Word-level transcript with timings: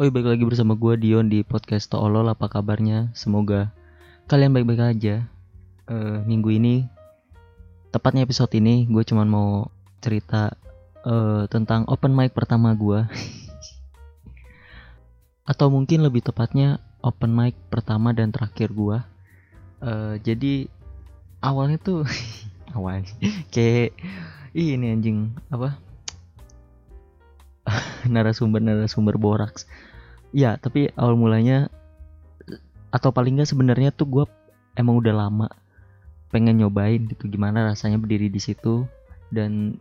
Oh, 0.00 0.08
balik 0.08 0.24
lagi 0.24 0.44
bersama 0.48 0.72
gue 0.72 0.96
Dion 0.96 1.28
di 1.28 1.44
podcast 1.44 1.92
Tolol. 1.92 2.24
Apa 2.24 2.48
kabarnya? 2.48 3.12
Semoga 3.12 3.76
kalian 4.24 4.56
baik-baik 4.56 4.96
aja. 4.96 5.28
Eh, 5.84 6.18
minggu 6.24 6.48
ini, 6.48 6.88
tepatnya 7.92 8.24
episode 8.24 8.48
ini, 8.56 8.88
gue 8.88 9.04
cuman 9.04 9.28
mau 9.28 9.68
cerita 10.00 10.56
eh, 11.04 11.44
tentang 11.52 11.84
open 11.92 12.16
mic 12.16 12.32
pertama 12.32 12.72
gue. 12.72 13.04
Atau 15.52 15.68
mungkin 15.68 16.08
lebih 16.08 16.24
tepatnya 16.24 16.80
open 17.04 17.28
mic 17.28 17.52
pertama 17.68 18.16
dan 18.16 18.32
terakhir 18.32 18.72
gue. 18.72 18.96
Eh, 19.84 20.14
jadi 20.24 20.72
awalnya 21.44 21.76
tuh 21.76 22.08
awal 22.72 23.04
kayak 23.52 23.92
ini 24.56 24.88
anjing 24.88 25.36
apa 25.52 25.91
narasumber 28.12 28.60
narasumber 28.62 29.16
boraks. 29.18 29.68
Ya 30.32 30.56
tapi 30.56 30.90
awal 30.96 31.14
mulanya 31.18 31.68
atau 32.92 33.12
paling 33.12 33.40
nggak 33.40 33.48
sebenarnya 33.48 33.90
tuh 33.92 34.08
gue 34.08 34.24
emang 34.76 35.00
udah 35.00 35.14
lama 35.16 35.48
pengen 36.32 36.60
nyobain 36.60 37.08
gitu 37.08 37.28
gimana 37.28 37.68
rasanya 37.68 38.00
berdiri 38.00 38.32
di 38.32 38.40
situ 38.40 38.88
dan 39.28 39.76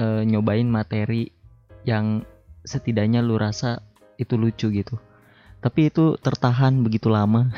eh, 0.00 0.22
nyobain 0.24 0.68
materi 0.68 1.28
yang 1.84 2.24
setidaknya 2.64 3.20
lu 3.20 3.36
rasa 3.36 3.84
itu 4.16 4.40
lucu 4.40 4.72
gitu. 4.72 4.96
Tapi 5.60 5.88
itu 5.88 6.16
tertahan 6.20 6.84
begitu 6.84 7.08
lama 7.08 7.48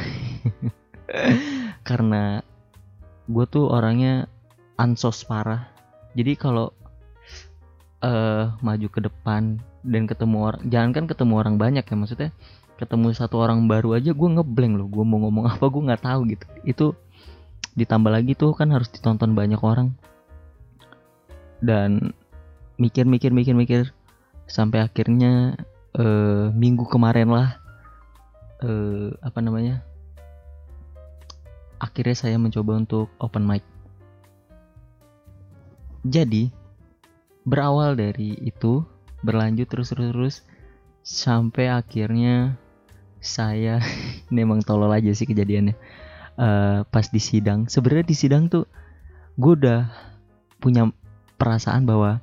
karena 1.88 2.42
gue 3.26 3.44
tuh 3.50 3.70
orangnya 3.70 4.30
ansos 4.78 5.26
parah. 5.26 5.70
Jadi 6.14 6.38
kalau 6.38 6.75
eh 8.04 8.44
maju 8.60 8.86
ke 8.92 9.00
depan 9.00 9.56
dan 9.86 10.04
ketemu 10.04 10.36
orang 10.52 10.62
jangan 10.68 10.90
kan 10.92 11.04
ketemu 11.08 11.32
orang 11.40 11.54
banyak 11.56 11.84
ya 11.86 11.96
maksudnya 11.96 12.30
ketemu 12.76 13.16
satu 13.16 13.40
orang 13.40 13.64
baru 13.64 13.96
aja 13.96 14.12
gue 14.12 14.28
ngeblank 14.36 14.76
loh 14.76 14.88
gue 14.88 15.04
mau 15.04 15.18
ngomong 15.24 15.48
apa 15.48 15.64
gue 15.64 15.82
nggak 15.88 16.04
tahu 16.04 16.20
gitu. 16.28 16.46
Itu 16.62 16.86
ditambah 17.76 18.12
lagi 18.12 18.36
tuh 18.36 18.52
kan 18.52 18.68
harus 18.72 18.92
ditonton 18.92 19.32
banyak 19.32 19.60
orang. 19.60 19.96
Dan 21.64 22.12
mikir 22.76 23.08
mikir 23.08 23.32
mikir 23.32 23.56
mikir 23.56 23.82
sampai 24.44 24.84
akhirnya 24.84 25.56
eh, 25.96 26.46
minggu 26.52 26.84
kemarin 26.84 27.32
lah 27.32 27.56
eh, 28.60 29.08
apa 29.24 29.40
namanya 29.40 29.80
akhirnya 31.80 32.16
saya 32.16 32.36
mencoba 32.36 32.76
untuk 32.76 33.08
open 33.16 33.48
mic. 33.48 33.64
Jadi 36.06 36.52
berawal 37.46 37.94
dari 37.94 38.34
itu 38.42 38.82
berlanjut 39.22 39.70
terus 39.70 39.94
terus 39.94 40.10
terus 40.10 40.36
sampai 41.06 41.70
akhirnya 41.70 42.58
saya 43.22 43.78
ini 44.34 44.42
emang 44.42 44.60
tolol 44.66 44.90
aja 44.90 45.14
sih 45.14 45.24
kejadiannya 45.24 45.78
Eh, 46.36 46.80
pas 46.92 47.06
di 47.08 47.16
sidang. 47.16 47.64
Sebenarnya 47.64 48.04
di 48.04 48.16
sidang 48.16 48.52
tuh 48.52 48.68
gue 49.40 49.52
udah 49.56 49.88
punya 50.60 50.92
perasaan 51.40 51.88
bahwa 51.88 52.20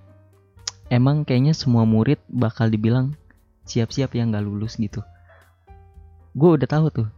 emang 0.94 1.26
kayaknya 1.26 1.58
semua 1.58 1.82
murid 1.82 2.22
bakal 2.30 2.70
dibilang 2.70 3.18
siap-siap 3.66 4.14
yang 4.14 4.30
nggak 4.30 4.46
lulus 4.46 4.78
gitu. 4.78 5.02
Gue 6.38 6.62
udah 6.62 6.70
tahu 6.70 6.94
tuh. 6.94 7.10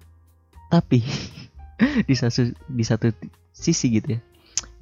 Tapi 0.71 1.03
di 2.09 2.15
satu 2.15 2.55
di 2.71 2.83
satu 2.87 3.11
sisi 3.55 3.87
gitu 3.87 4.19
ya 4.19 4.21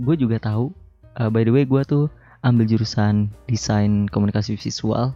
gue 0.02 0.16
juga 0.18 0.42
tahu 0.42 0.74
eh, 1.18 1.30
by 1.30 1.46
the 1.46 1.54
way 1.54 1.66
gue 1.66 1.82
tuh 1.86 2.10
ambil 2.44 2.68
jurusan 2.68 3.32
desain 3.48 4.06
komunikasi 4.12 4.60
visual 4.60 5.16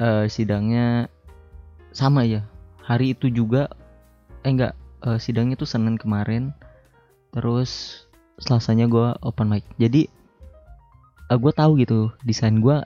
Eh, 0.00 0.32
sidangnya 0.32 1.12
sama 1.92 2.24
ya. 2.24 2.48
Hari 2.80 3.12
itu 3.12 3.28
juga 3.28 3.68
eh 4.40 4.48
enggak 4.48 4.72
eh, 5.04 5.20
sidangnya 5.20 5.60
tuh 5.60 5.68
senin 5.68 6.00
kemarin. 6.00 6.56
Terus 7.36 8.02
selasanya 8.40 8.88
gue 8.88 9.12
open 9.20 9.52
mic. 9.52 9.64
Jadi 9.76 10.08
eh, 11.28 11.36
gue 11.36 11.52
tahu 11.52 11.76
gitu 11.84 12.08
desain 12.24 12.56
gue 12.64 12.80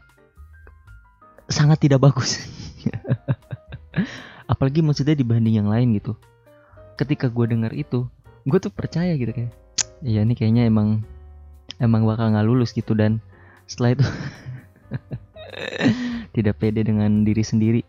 sangat 1.47 1.87
tidak 1.87 2.03
bagus. 2.03 2.43
Apalagi 4.51 4.83
maksudnya 4.83 5.15
dibanding 5.15 5.63
yang 5.63 5.71
lain 5.71 5.95
gitu. 5.95 6.19
Ketika 6.99 7.31
gue 7.31 7.47
dengar 7.47 7.71
itu 7.79 8.11
gue 8.43 8.59
tuh 8.59 8.75
percaya 8.75 9.15
gitu 9.17 9.31
kayak 9.33 9.55
iya 10.05 10.21
ini 10.21 10.37
kayaknya 10.37 10.69
emang 10.69 11.01
emang 11.83 12.07
bakal 12.07 12.31
nggak 12.31 12.47
lulus 12.47 12.71
gitu 12.75 12.95
dan. 12.95 13.19
Setelah 13.65 13.97
itu 13.97 14.05
tidak 16.37 16.61
pede 16.61 16.85
dengan 16.85 17.25
diri 17.25 17.41
sendiri. 17.41 17.81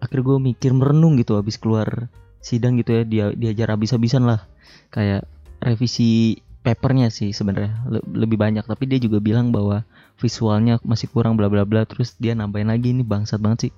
Akhirnya 0.00 0.24
gue 0.24 0.38
mikir 0.52 0.72
merenung 0.72 1.20
gitu 1.20 1.36
habis 1.36 1.60
keluar 1.60 2.08
sidang 2.40 2.80
gitu 2.80 2.96
ya 2.96 3.02
dia 3.04 3.26
diajar 3.36 3.76
habis-habisan 3.76 4.24
lah. 4.24 4.48
Kayak 4.92 5.28
revisi 5.60 6.40
papernya 6.60 7.08
sih 7.08 7.32
sebenarnya 7.32 7.84
Le- 7.88 8.08
lebih 8.16 8.40
banyak. 8.40 8.64
Tapi 8.64 8.84
dia 8.88 8.98
juga 9.00 9.20
bilang 9.20 9.52
bahwa 9.52 9.84
visualnya 10.20 10.80
masih 10.84 11.08
kurang 11.12 11.36
bla 11.36 11.52
bla 11.52 11.68
bla. 11.68 11.84
Terus 11.84 12.16
dia 12.16 12.32
nambahin 12.32 12.72
lagi 12.72 12.96
ini 12.96 13.04
bangsat 13.04 13.40
banget 13.40 13.68
sih. 13.68 13.72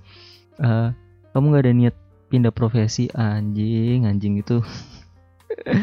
Eh, 0.62 0.88
kamu 1.34 1.44
nggak 1.52 1.64
ada 1.66 1.74
niat 1.74 1.96
pindah 2.30 2.54
profesi? 2.54 3.10
Anjing 3.12 4.06
anjing 4.06 4.38
itu. 4.38 4.62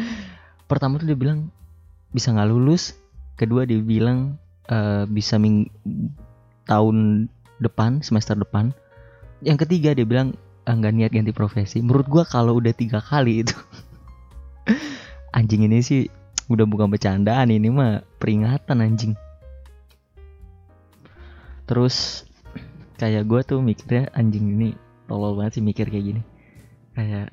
Pertama 0.70 0.96
tuh 0.96 1.10
dia 1.10 1.18
bilang 1.18 1.52
bisa 2.10 2.34
nggak 2.34 2.50
lulus 2.50 2.98
kedua 3.38 3.64
dia 3.64 3.80
bilang 3.80 4.36
eh, 4.68 5.04
bisa 5.08 5.40
ming 5.40 5.70
tahun 6.68 7.26
depan 7.60 8.04
semester 8.04 8.36
depan. 8.38 8.72
Yang 9.40 9.66
ketiga 9.66 9.96
dia 9.96 10.04
bilang 10.04 10.36
"Ah, 10.68 10.76
nggak 10.76 10.92
niat 10.92 11.12
ganti 11.12 11.32
profesi. 11.32 11.80
Menurut 11.80 12.06
gua 12.06 12.24
kalau 12.28 12.60
udah 12.60 12.72
tiga 12.76 13.00
kali 13.00 13.42
itu 13.46 13.56
anjing 15.36 15.64
ini 15.64 15.80
sih 15.80 16.06
udah 16.50 16.66
bukan 16.66 16.90
bercandaan 16.90 17.48
ini 17.48 17.68
mah 17.72 18.04
peringatan 18.20 18.84
anjing. 18.84 19.14
Terus 21.64 22.26
kayak 23.00 23.24
gua 23.24 23.40
tuh 23.40 23.64
mikirnya 23.64 24.12
anjing 24.12 24.58
ini 24.60 24.68
tolol 25.08 25.38
banget 25.38 25.58
sih 25.58 25.64
mikir 25.64 25.88
kayak 25.88 26.04
gini. 26.04 26.22
Kayak 26.92 27.32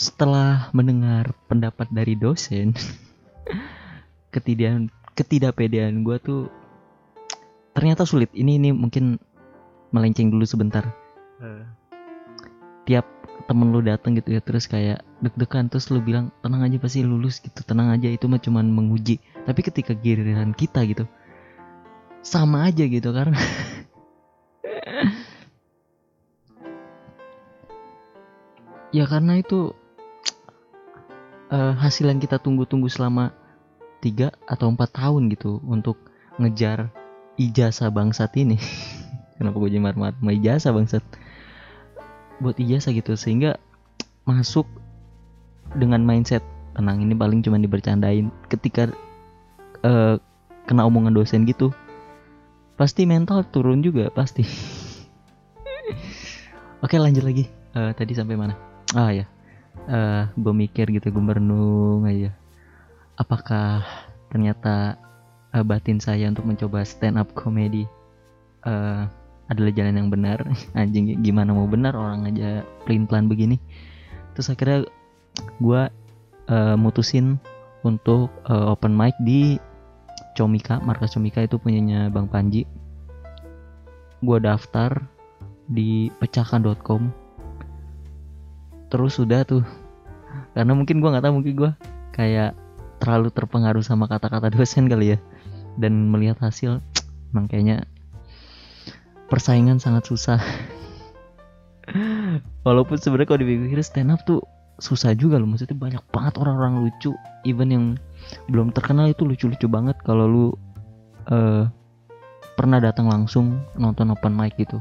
setelah 0.00 0.72
mendengar 0.72 1.36
pendapat 1.44 1.84
dari 1.92 2.16
dosen 2.16 2.72
ketidakan 4.34 4.88
ketidakpedean 5.12 6.00
gue 6.00 6.16
tuh 6.24 6.48
ternyata 7.76 8.08
sulit. 8.08 8.32
Ini 8.32 8.56
ini 8.56 8.72
mungkin 8.72 9.20
melenceng 9.92 10.32
dulu 10.32 10.48
sebentar. 10.48 10.88
Tiap 12.88 13.04
temen 13.44 13.68
lu 13.72 13.84
dateng 13.84 14.16
gitu 14.16 14.32
ya 14.36 14.40
terus 14.40 14.64
kayak 14.64 15.04
deg-degan 15.20 15.68
terus 15.68 15.92
lu 15.92 16.00
bilang 16.00 16.32
tenang 16.40 16.64
aja 16.64 16.80
pasti 16.80 17.04
lulus 17.04 17.36
gitu. 17.44 17.60
Tenang 17.60 17.92
aja 17.92 18.08
itu 18.08 18.24
mah 18.24 18.40
cuman 18.40 18.72
menguji. 18.72 19.20
Tapi 19.44 19.60
ketika 19.60 19.92
giliran 19.92 20.56
kita 20.56 20.80
gitu 20.88 21.04
sama 22.20 22.68
aja 22.68 22.84
gitu 22.84 23.16
karena 23.16 23.40
ya 28.96 29.08
karena 29.08 29.40
itu 29.40 29.72
eh, 31.50 31.74
hasil 31.76 32.06
yang 32.06 32.22
kita 32.22 32.38
tunggu-tunggu 32.38 32.86
selama 32.86 33.34
tiga 34.00 34.32
atau 34.48 34.72
empat 34.72 34.96
tahun 34.96 35.28
gitu 35.34 35.60
untuk 35.66 35.98
ngejar 36.40 36.88
ijazah 37.36 37.92
bangsat 37.92 38.32
ini. 38.38 38.56
Kenapa 39.36 39.56
gue 39.60 39.68
jadi 39.72 39.82
marah 39.82 40.14
sama 40.16 40.32
ijazah 40.32 40.72
bangsat. 40.72 41.04
Buat 42.40 42.56
ijazah 42.56 42.96
gitu 42.96 43.12
sehingga 43.18 43.60
masuk 44.24 44.64
dengan 45.76 46.00
mindset 46.00 46.44
tenang 46.72 47.02
ini 47.04 47.12
paling 47.12 47.44
cuma 47.44 47.60
dibercandain. 47.60 48.32
Ketika 48.48 48.88
eh, 49.84 50.16
kena 50.64 50.86
omongan 50.86 51.12
dosen 51.12 51.44
gitu 51.44 51.74
pasti 52.80 53.04
mental 53.04 53.44
turun 53.44 53.84
juga 53.84 54.08
pasti. 54.08 54.46
Oke 56.84 56.96
lanjut 56.96 57.26
lagi. 57.26 57.44
Eh, 57.76 57.92
tadi 57.92 58.16
sampai 58.16 58.40
mana? 58.40 58.56
Ah 58.96 59.12
ya 59.12 59.28
eh 59.90 60.24
gue 60.36 60.52
gitu 60.74 61.06
gue 61.10 61.24
merenung 61.24 62.06
aja. 62.06 62.30
Apakah 63.18 63.84
ternyata 64.30 64.96
eh, 65.52 65.64
batin 65.64 65.98
saya 65.98 66.30
untuk 66.30 66.46
mencoba 66.46 66.86
stand 66.86 67.18
up 67.18 67.32
comedy 67.34 67.84
eh, 68.64 69.02
adalah 69.50 69.72
jalan 69.74 69.98
yang 69.98 70.08
benar? 70.08 70.38
Anjing 70.78 71.20
gimana 71.20 71.50
mau 71.50 71.66
benar 71.66 71.98
orang 71.98 72.30
aja 72.30 72.62
plain 72.86 73.04
plan 73.04 73.26
begini? 73.26 73.58
Terus 74.34 74.52
akhirnya 74.52 74.86
gue 75.58 75.82
eh, 76.48 76.76
mutusin 76.78 77.36
untuk 77.82 78.30
eh, 78.48 78.66
open 78.70 78.94
mic 78.94 79.16
di 79.22 79.58
Comika. 80.38 80.78
Markas 80.80 81.12
Comika 81.12 81.42
itu 81.42 81.58
punyanya 81.58 82.08
Bang 82.08 82.30
Panji. 82.30 82.64
Gue 84.20 84.38
daftar 84.40 85.04
di 85.70 86.10
pecahkan.com 86.18 87.19
terus 88.90 89.16
sudah 89.16 89.46
tuh. 89.46 89.62
Karena 90.52 90.74
mungkin 90.74 90.98
gua 90.98 91.16
nggak 91.16 91.24
tahu 91.24 91.34
mungkin 91.40 91.54
gua 91.54 91.70
kayak 92.12 92.58
terlalu 93.00 93.32
terpengaruh 93.32 93.80
sama 93.80 94.10
kata-kata 94.10 94.52
dosen 94.52 94.90
kali 94.90 95.16
ya. 95.16 95.18
Dan 95.78 96.10
melihat 96.10 96.42
hasil 96.42 96.82
emang 97.32 97.46
kayaknya 97.46 97.86
persaingan 99.30 99.78
sangat 99.78 100.04
susah. 100.10 100.42
Walaupun 102.66 102.98
sebenarnya 102.98 103.28
kalau 103.30 103.40
dipikir 103.46 103.80
stand 103.86 104.10
up 104.10 104.20
tuh 104.26 104.42
susah 104.82 105.14
juga 105.14 105.38
loh. 105.38 105.48
Maksudnya 105.48 105.78
banyak 105.78 106.02
banget 106.10 106.34
orang-orang 106.36 106.84
lucu. 106.84 107.14
Even 107.46 107.68
yang 107.70 107.84
belum 108.50 108.74
terkenal 108.74 109.08
itu 109.08 109.22
lucu-lucu 109.24 109.70
banget. 109.70 109.96
Kalau 110.02 110.26
lu 110.26 110.46
uh, 111.30 111.64
pernah 112.58 112.76
datang 112.76 113.08
langsung 113.08 113.64
nonton 113.78 114.12
open 114.12 114.36
mic 114.36 114.52
gitu 114.60 114.76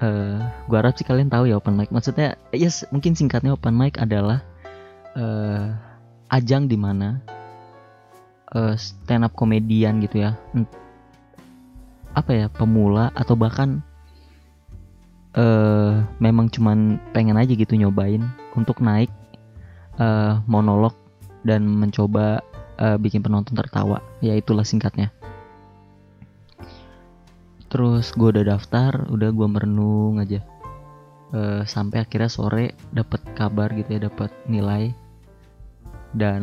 uh, 0.00 0.40
gua 0.66 0.78
harap 0.84 0.96
sih 0.96 1.06
kalian 1.06 1.30
tahu 1.30 1.48
ya 1.48 1.60
open 1.60 1.76
mic. 1.76 1.92
Maksudnya 1.92 2.36
yes 2.52 2.84
mungkin 2.90 3.14
singkatnya 3.14 3.54
open 3.54 3.76
mic 3.76 4.00
adalah 4.00 4.42
uh, 5.14 5.72
ajang 6.32 6.66
di 6.66 6.76
mana 6.76 7.20
uh, 8.56 8.74
stand 8.76 9.24
up 9.24 9.36
komedian 9.36 10.00
gitu 10.02 10.24
ya. 10.26 10.36
Apa 12.16 12.30
ya 12.34 12.46
pemula 12.50 13.14
atau 13.14 13.38
bahkan 13.38 13.84
uh, 15.38 16.02
memang 16.18 16.50
cuman 16.50 16.98
pengen 17.14 17.38
aja 17.38 17.54
gitu 17.54 17.78
nyobain 17.78 18.26
untuk 18.58 18.82
naik 18.82 19.12
uh, 20.02 20.42
monolog 20.50 20.96
dan 21.46 21.64
mencoba 21.64 22.42
uh, 22.82 22.98
bikin 22.98 23.22
penonton 23.22 23.54
tertawa. 23.54 24.02
Ya 24.18 24.34
itulah 24.34 24.66
singkatnya 24.66 25.14
terus 27.70 28.10
gue 28.18 28.34
udah 28.34 28.58
daftar 28.58 29.06
udah 29.08 29.30
gue 29.30 29.48
merenung 29.48 30.18
aja. 30.18 30.42
Uh, 31.30 31.62
sampai 31.62 32.02
akhirnya 32.02 32.26
sore 32.26 32.74
dapat 32.90 33.22
kabar 33.38 33.70
gitu 33.78 33.96
ya 33.96 34.10
dapat 34.10 34.34
nilai. 34.50 34.90
Dan 36.10 36.42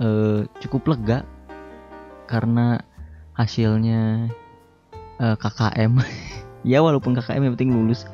uh, 0.00 0.48
cukup 0.64 0.96
lega 0.96 1.22
karena 2.26 2.80
hasilnya 3.36 4.32
uh, 5.20 5.36
KKM 5.36 6.00
ya 6.72 6.80
walaupun 6.80 7.12
KKM 7.12 7.44
yang 7.44 7.54
penting 7.54 7.76
lulus 7.76 8.08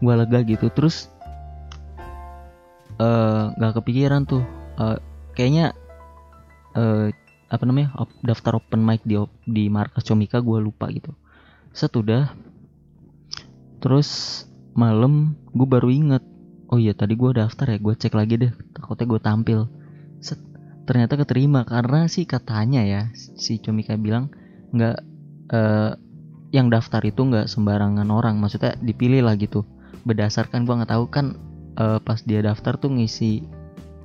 gue 0.00 0.14
lega 0.16 0.40
gitu. 0.42 0.72
Terus 0.72 1.12
nggak 3.52 3.72
uh, 3.72 3.76
kepikiran 3.76 4.24
tuh. 4.24 4.40
Uh, 4.80 4.96
kayaknya 5.36 5.76
uh, 6.72 7.12
apa 7.52 7.64
namanya 7.68 7.92
daftar 8.24 8.56
open 8.56 8.80
mic 8.80 9.04
di 9.04 9.20
di 9.44 9.68
markas 9.68 10.08
Comika 10.08 10.40
gue 10.40 10.56
lupa 10.56 10.88
gitu 10.88 11.12
set 11.72 11.92
udah. 11.96 12.32
Terus 13.82 14.42
malam 14.72 15.36
gue 15.52 15.68
baru 15.68 15.92
inget 15.92 16.24
oh 16.72 16.80
iya 16.80 16.96
tadi 16.96 17.12
gue 17.12 17.36
daftar 17.36 17.76
ya 17.76 17.78
gue 17.80 17.94
cek 17.96 18.14
lagi 18.14 18.34
deh. 18.38 18.52
Takutnya 18.72 19.06
gue 19.08 19.20
tampil. 19.20 19.60
Set 20.22 20.38
ternyata 20.82 21.14
keterima 21.14 21.62
karena 21.62 22.10
sih 22.10 22.26
katanya 22.26 22.82
ya 22.82 23.02
si 23.14 23.62
Comika 23.62 23.94
bilang 23.94 24.34
nggak 24.74 24.96
uh, 25.54 25.94
yang 26.52 26.68
daftar 26.68 27.00
itu 27.04 27.24
nggak 27.24 27.48
sembarangan 27.48 28.08
orang. 28.12 28.38
Maksudnya 28.38 28.76
dipilih 28.80 29.24
lah 29.24 29.34
gitu. 29.40 29.64
Berdasarkan 30.04 30.64
gue 30.68 30.74
nggak 30.78 30.92
tahu 30.92 31.04
kan 31.08 31.36
uh, 31.80 31.98
pas 32.00 32.20
dia 32.22 32.44
daftar 32.44 32.76
tuh 32.76 32.92
ngisi 32.92 33.44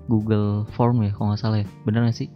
Google 0.08 0.64
Form 0.74 1.04
ya 1.04 1.12
kalau 1.12 1.36
nggak 1.36 1.42
salah 1.44 1.60
ya. 1.62 1.68
Bener 1.84 2.08
gak 2.08 2.16
sih? 2.16 2.32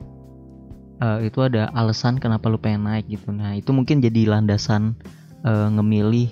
Uh, 1.01 1.18
itu 1.25 1.42
ada 1.42 1.72
alasan 1.74 2.22
kenapa 2.22 2.45
lu 2.51 2.62
pengen 2.62 2.86
naik 2.86 3.10
gitu. 3.10 3.34
Nah 3.34 3.57
itu 3.57 3.74
mungkin 3.74 4.04
jadi 4.04 4.38
landasan 4.38 5.00
uh, 5.45 5.69
ngemilih 5.73 6.29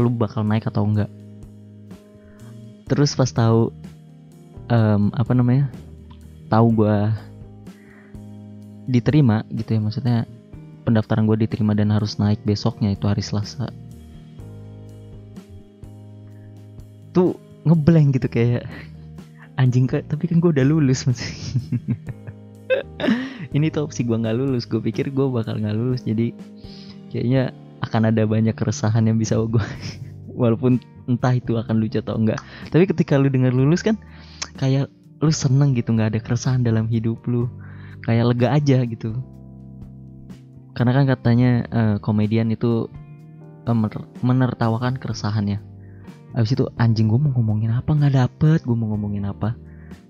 lu 0.00 0.08
bakal 0.12 0.42
naik 0.46 0.66
atau 0.68 0.86
enggak. 0.86 1.10
Terus 2.88 3.16
pas 3.16 3.28
tahu 3.28 3.72
um, 4.68 5.12
apa 5.12 5.32
namanya 5.32 5.68
tahu 6.52 6.84
gue 6.84 6.98
diterima 8.90 9.46
gitu 9.54 9.78
ya 9.78 9.80
maksudnya 9.80 10.16
pendaftaran 10.82 11.24
gue 11.30 11.46
diterima 11.46 11.72
dan 11.72 11.94
harus 11.94 12.18
naik 12.18 12.42
besoknya 12.42 12.92
itu 12.92 13.06
hari 13.06 13.22
Selasa. 13.22 13.70
Tuh 17.12 17.36
ngeblank 17.62 18.18
gitu 18.18 18.26
kayak 18.26 18.66
anjing 19.60 19.86
kak 19.86 20.08
tapi 20.10 20.26
kan 20.26 20.42
gue 20.42 20.50
udah 20.50 20.66
lulus 20.66 21.06
maksudnya 21.06 21.36
ini 23.56 23.68
tuh 23.68 23.86
opsi 23.86 24.02
gue 24.02 24.16
nggak 24.16 24.34
lulus 24.34 24.64
gue 24.66 24.80
pikir 24.80 25.12
gue 25.12 25.26
bakal 25.28 25.60
nggak 25.60 25.76
lulus 25.76 26.02
jadi 26.02 26.32
kayaknya 27.12 27.52
akan 27.82 28.14
ada 28.14 28.22
banyak 28.24 28.54
keresahan 28.54 29.10
yang 29.10 29.18
bisa 29.18 29.36
gue 29.42 29.62
walaupun 30.42 30.78
entah 31.10 31.34
itu 31.34 31.58
akan 31.58 31.82
lucu 31.82 31.98
atau 31.98 32.14
enggak. 32.14 32.38
Tapi 32.70 32.86
ketika 32.86 33.18
lu 33.18 33.28
dengar 33.28 33.50
lulus 33.50 33.82
kan 33.82 33.98
kayak 34.56 34.88
lu 35.22 35.30
seneng 35.30 35.74
gitu 35.74 35.94
nggak 35.94 36.14
ada 36.14 36.20
keresahan 36.22 36.62
dalam 36.62 36.86
hidup 36.86 37.22
lu. 37.26 37.50
Kayak 38.02 38.34
lega 38.34 38.48
aja 38.50 38.82
gitu. 38.82 39.14
Karena 40.74 40.90
kan 40.90 41.04
katanya 41.06 41.50
uh, 41.70 41.96
komedian 42.02 42.50
itu 42.50 42.90
uh, 43.68 43.76
menertawakan 44.26 44.98
keresahannya. 44.98 45.62
Abis 46.32 46.56
itu 46.56 46.64
anjing 46.80 47.06
gue 47.06 47.20
mau 47.20 47.30
ngomongin 47.30 47.70
apa? 47.70 47.92
Nggak 47.92 48.14
dapet 48.16 48.60
gue 48.66 48.74
mau 48.74 48.90
ngomongin 48.96 49.28
apa? 49.28 49.54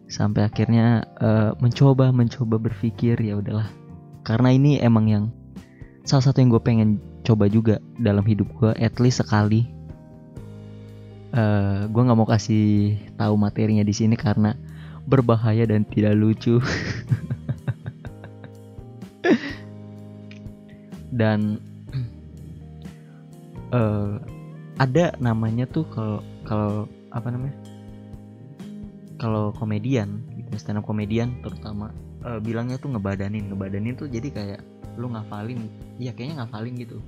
Sampai 0.09 0.49
akhirnya 0.49 1.05
uh, 1.21 1.53
mencoba 1.61 2.15
mencoba 2.15 2.57
berpikir 2.57 3.21
ya 3.21 3.37
udahlah. 3.37 3.69
Karena 4.23 4.55
ini 4.55 4.81
emang 4.81 5.11
yang 5.11 5.25
salah 6.09 6.31
satu 6.31 6.41
yang 6.41 6.55
gue 6.55 6.63
pengen 6.63 7.12
coba 7.33 7.49
juga 7.49 7.81
dalam 7.97 8.21
hidup 8.29 8.45
gue 8.61 8.77
at 8.77 9.01
least 9.01 9.25
sekali. 9.25 9.65
Uh, 11.33 11.41
eh, 11.41 11.89
gue 11.89 12.03
nggak 12.05 12.19
mau 12.21 12.29
kasih 12.29 13.01
tahu 13.17 13.41
materinya 13.41 13.81
di 13.81 13.97
sini 13.97 14.21
karena 14.21 14.53
berbahaya 15.09 15.65
dan 15.65 15.89
tidak 15.89 16.13
lucu. 16.13 16.61
Dan 21.13 21.61
uh, 23.69 24.17
ada 24.81 25.13
namanya 25.21 25.69
tuh 25.69 25.89
kalau 25.89 26.21
kalau 26.45 26.89
apa 27.13 27.29
namanya? 27.33 27.57
Kalau 29.17 29.53
komedian 29.57 30.25
gitu 30.37 30.57
stand 30.61 30.81
up 30.81 30.89
komedian 30.89 31.37
terutama 31.41 31.93
uh, 32.29 32.41
bilangnya 32.41 32.77
tuh 32.77 32.93
ngebadanin. 32.93 33.49
Ngebadanin 33.53 33.97
tuh 33.97 34.09
jadi 34.09 34.29
kayak 34.33 34.61
lu 34.97 35.09
ngafalin 35.13 35.69
iya 35.97 36.13
kayaknya 36.13 36.45
ngafalin 36.45 36.75
gitu 36.77 36.99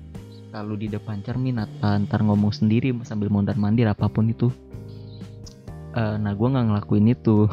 kalau 0.54 0.78
di 0.78 0.86
depan 0.86 1.18
cermin 1.26 1.58
atau 1.58 1.98
ntar 2.06 2.22
ngomong 2.22 2.54
sendiri 2.54 2.94
sambil 3.02 3.26
mondar 3.26 3.58
mandir 3.58 3.90
apa 3.90 4.06
pun 4.06 4.30
itu. 4.30 4.54
Uh, 5.98 6.14
nah 6.22 6.30
gue 6.30 6.46
nggak 6.46 6.66
ngelakuin 6.70 7.10
itu. 7.10 7.50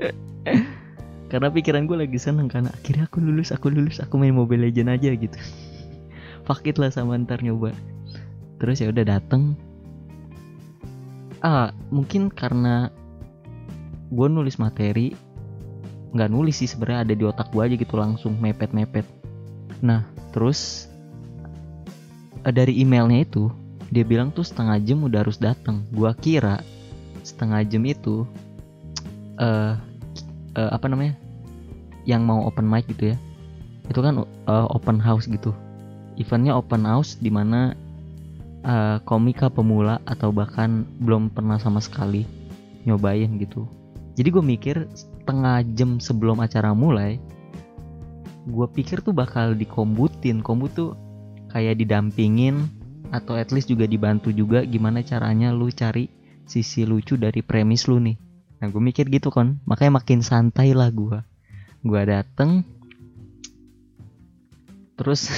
Karena 1.30 1.52
pikiran 1.52 1.84
gue 1.84 1.94
lagi 1.94 2.18
seneng 2.18 2.50
karena 2.50 2.74
akhirnya 2.74 3.06
aku 3.06 3.22
lulus 3.22 3.54
aku 3.54 3.70
lulus 3.70 4.02
aku 4.02 4.18
main 4.18 4.34
Mobile 4.34 4.66
Legend 4.66 4.96
aja 4.96 5.14
gitu. 5.14 5.38
Fakit 6.48 6.80
lah 6.80 6.88
sama 6.90 7.20
ntar 7.20 7.44
nyoba. 7.44 7.70
Terus 8.58 8.82
ya 8.82 8.90
udah 8.90 9.04
dateng. 9.06 9.54
Ah 11.44 11.70
mungkin 11.92 12.32
karena 12.32 12.90
gue 14.10 14.26
nulis 14.26 14.58
materi 14.58 15.14
nggak 16.10 16.32
nulis 16.34 16.58
sih 16.58 16.66
sebenarnya 16.66 17.06
ada 17.06 17.14
di 17.14 17.22
otak 17.22 17.54
gue 17.54 17.62
aja 17.62 17.76
gitu 17.78 17.94
langsung 17.94 18.34
mepet 18.42 18.74
mepet 18.74 19.06
Nah, 19.80 20.04
terus 20.36 20.89
dari 22.48 22.80
emailnya 22.80 23.24
itu 23.24 23.52
dia 23.90 24.06
bilang 24.06 24.30
tuh 24.30 24.46
setengah 24.46 24.80
jam 24.80 25.02
udah 25.04 25.26
harus 25.26 25.36
datang. 25.36 25.84
Gua 25.92 26.16
kira 26.16 26.62
setengah 27.20 27.60
jam 27.68 27.82
itu 27.84 28.24
uh, 29.44 29.76
uh, 30.56 30.70
apa 30.72 30.86
namanya? 30.88 31.18
Yang 32.08 32.22
mau 32.24 32.40
open 32.48 32.64
mic 32.64 32.88
gitu 32.88 33.12
ya. 33.12 33.16
Itu 33.90 34.00
kan 34.00 34.24
uh, 34.24 34.66
open 34.72 35.02
house 35.02 35.28
gitu. 35.28 35.52
Eventnya 36.16 36.56
open 36.56 36.86
house 36.86 37.18
di 37.18 37.28
mana 37.28 37.74
uh, 38.64 39.02
komika 39.04 39.52
pemula 39.52 39.98
atau 40.06 40.32
bahkan 40.32 40.86
belum 41.02 41.32
pernah 41.32 41.60
sama 41.60 41.82
sekali 41.82 42.24
nyobain 42.88 43.36
gitu. 43.36 43.68
Jadi 44.16 44.28
gue 44.32 44.44
mikir 44.44 44.76
setengah 44.94 45.64
jam 45.76 46.00
sebelum 46.00 46.40
acara 46.40 46.72
mulai 46.72 47.20
gue 48.48 48.66
pikir 48.72 49.04
tuh 49.04 49.12
bakal 49.12 49.52
dikombutin 49.52 50.40
kombut 50.40 50.72
tuh 50.72 50.96
kayak 51.50 51.82
didampingin 51.82 52.70
atau 53.10 53.34
at 53.34 53.50
least 53.50 53.66
juga 53.66 53.90
dibantu 53.90 54.30
juga 54.30 54.62
gimana 54.62 55.02
caranya 55.02 55.50
lu 55.50 55.66
cari 55.74 56.06
sisi 56.46 56.86
lucu 56.86 57.18
dari 57.18 57.42
premis 57.42 57.90
lu 57.90 57.98
nih. 57.98 58.16
Nah 58.62 58.66
gue 58.70 58.82
mikir 58.82 59.10
gitu 59.10 59.34
kan 59.34 59.58
makanya 59.66 60.02
makin 60.02 60.22
santai 60.22 60.74
lah 60.74 60.90
gue 60.94 61.18
gue 61.80 62.02
dateng 62.04 62.62
terus 64.94 65.32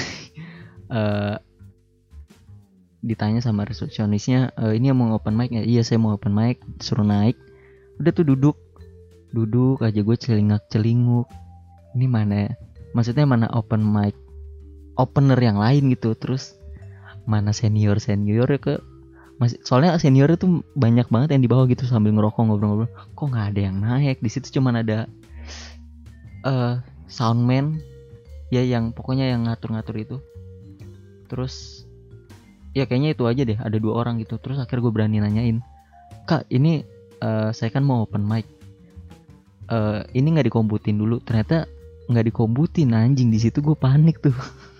uh, 0.91 1.39
ditanya 3.03 3.43
sama 3.43 3.67
resepsionisnya 3.67 4.55
e, 4.55 4.79
ini 4.79 4.95
yang 4.95 4.99
mau 5.03 5.11
open 5.19 5.35
mic 5.35 5.51
ya 5.51 5.67
iya 5.67 5.83
saya 5.83 5.99
mau 5.99 6.15
open 6.15 6.31
mic. 6.31 6.63
Suruh 6.79 7.03
naik. 7.03 7.35
Udah 7.99 8.15
tuh 8.15 8.23
duduk. 8.23 8.55
Duduk 9.35 9.83
aja 9.83 9.99
gue 9.99 10.17
celingak 10.17 10.71
celinguk 10.71 11.27
ini 11.99 12.07
mana 12.07 12.35
ya? 12.47 12.53
Maksudnya 12.95 13.27
mana 13.27 13.51
open 13.51 13.83
mic 13.83 14.15
opener 14.99 15.39
yang 15.39 15.59
lain 15.59 15.93
gitu. 15.93 16.15
Terus 16.17 16.57
mana 17.29 17.55
senior 17.55 18.03
senior 18.03 18.51
ya 18.51 18.59
ke 18.59 18.75
masih 19.39 19.59
soalnya 19.67 19.99
senior 19.99 20.31
itu 20.31 20.63
banyak 20.79 21.11
banget 21.11 21.35
yang 21.35 21.43
di 21.43 21.51
bawah 21.51 21.67
gitu 21.67 21.87
sambil 21.89 22.15
ngerokok 22.15 22.43
ngobrol-ngobrol. 22.47 22.91
Kok 23.19 23.27
nggak 23.33 23.47
ada 23.55 23.61
yang 23.61 23.77
naik? 23.83 24.23
Di 24.23 24.31
situ 24.31 24.61
cuman 24.61 24.83
ada 24.85 25.11
uh, 26.47 26.79
soundman 27.11 27.83
ya 28.53 28.63
yang 28.63 28.95
pokoknya 28.95 29.33
yang 29.33 29.49
ngatur-ngatur 29.49 29.97
itu. 29.99 30.17
Terus 31.27 31.85
ya 32.77 32.89
kayaknya 32.89 33.17
itu 33.17 33.25
aja 33.27 33.43
deh 33.43 33.59
ada 33.59 33.77
dua 33.81 34.05
orang 34.05 34.21
gitu. 34.23 34.39
Terus 34.39 34.61
akhirnya 34.63 34.83
gue 34.87 34.93
berani 34.95 35.19
nanyain 35.19 35.59
kak 36.23 36.47
ini 36.55 36.87
uh, 37.19 37.51
saya 37.51 37.71
kan 37.73 37.83
mau 37.83 38.05
open 38.07 38.23
mic. 38.23 38.47
Uh, 39.73 40.05
ini 40.13 40.37
nggak 40.37 40.53
dikomputin 40.53 41.01
dulu. 41.01 41.19
Ternyata 41.25 41.67
nggak 42.07 42.31
dikomputin 42.31 42.93
anjing. 42.93 43.33
Di 43.33 43.41
situ 43.41 43.59
gue 43.59 43.75
panik 43.75 44.21
tuh 44.21 44.35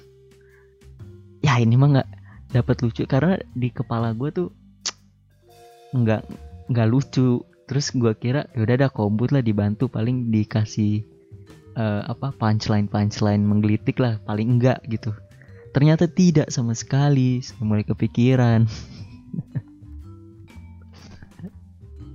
ya 1.59 1.65
ini 1.65 1.77
mah 1.77 1.89
nggak 1.99 2.09
dapat 2.53 2.77
lucu. 2.85 3.03
Karena 3.09 3.41
di 3.57 3.69
kepala 3.73 4.13
gue 4.13 4.31
tuh 4.31 4.49
nggak 5.97 6.23
nggak 6.71 6.89
lucu. 6.89 7.43
Terus 7.67 7.89
gue 7.97 8.13
kira 8.21 8.45
yaudah 8.53 8.75
ada 8.85 8.89
kombut 8.93 9.33
lah 9.33 9.41
dibantu. 9.41 9.89
Paling 9.89 10.29
dikasih 10.29 11.03
uh, 11.75 12.05
apa 12.07 12.33
punchline 12.37 12.87
punchline 12.87 13.43
menggelitik 13.43 13.97
lah. 13.99 14.21
Paling 14.29 14.61
enggak 14.61 14.85
gitu. 14.89 15.13
Ternyata 15.73 16.05
tidak 16.05 16.53
sama 16.53 16.77
sekali. 16.77 17.41
Saya 17.41 17.65
mulai 17.65 17.85
kepikiran. 17.85 18.69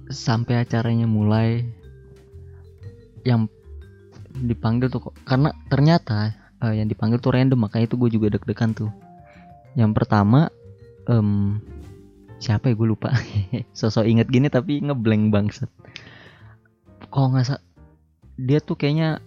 Sampai 0.07 0.63
acaranya 0.63 1.03
mulai 1.09 1.67
yang 3.27 3.51
dipanggil 4.37 4.87
tuh 4.87 5.11
karena 5.25 5.51
ternyata 5.67 6.31
uh, 6.61 6.71
yang 6.71 6.85
dipanggil 6.85 7.17
tuh 7.17 7.33
random. 7.33 7.57
Makanya 7.65 7.89
itu 7.89 7.97
gue 7.97 8.09
juga 8.13 8.37
deg-degan 8.37 8.77
tuh 8.77 8.93
yang 9.77 9.93
pertama 9.93 10.49
um, 11.05 11.61
siapa 12.41 12.73
ya? 12.73 12.73
Gue 12.73 12.89
lupa. 12.89 13.13
Sosok 13.77 14.09
inget 14.09 14.25
gini 14.25 14.49
tapi 14.49 14.81
ngeblank 14.81 15.29
bangsat. 15.29 15.69
Kok 17.13 17.25
nggak 17.29 17.61
dia 18.37 18.57
tuh 18.61 18.73
kayaknya 18.73 19.21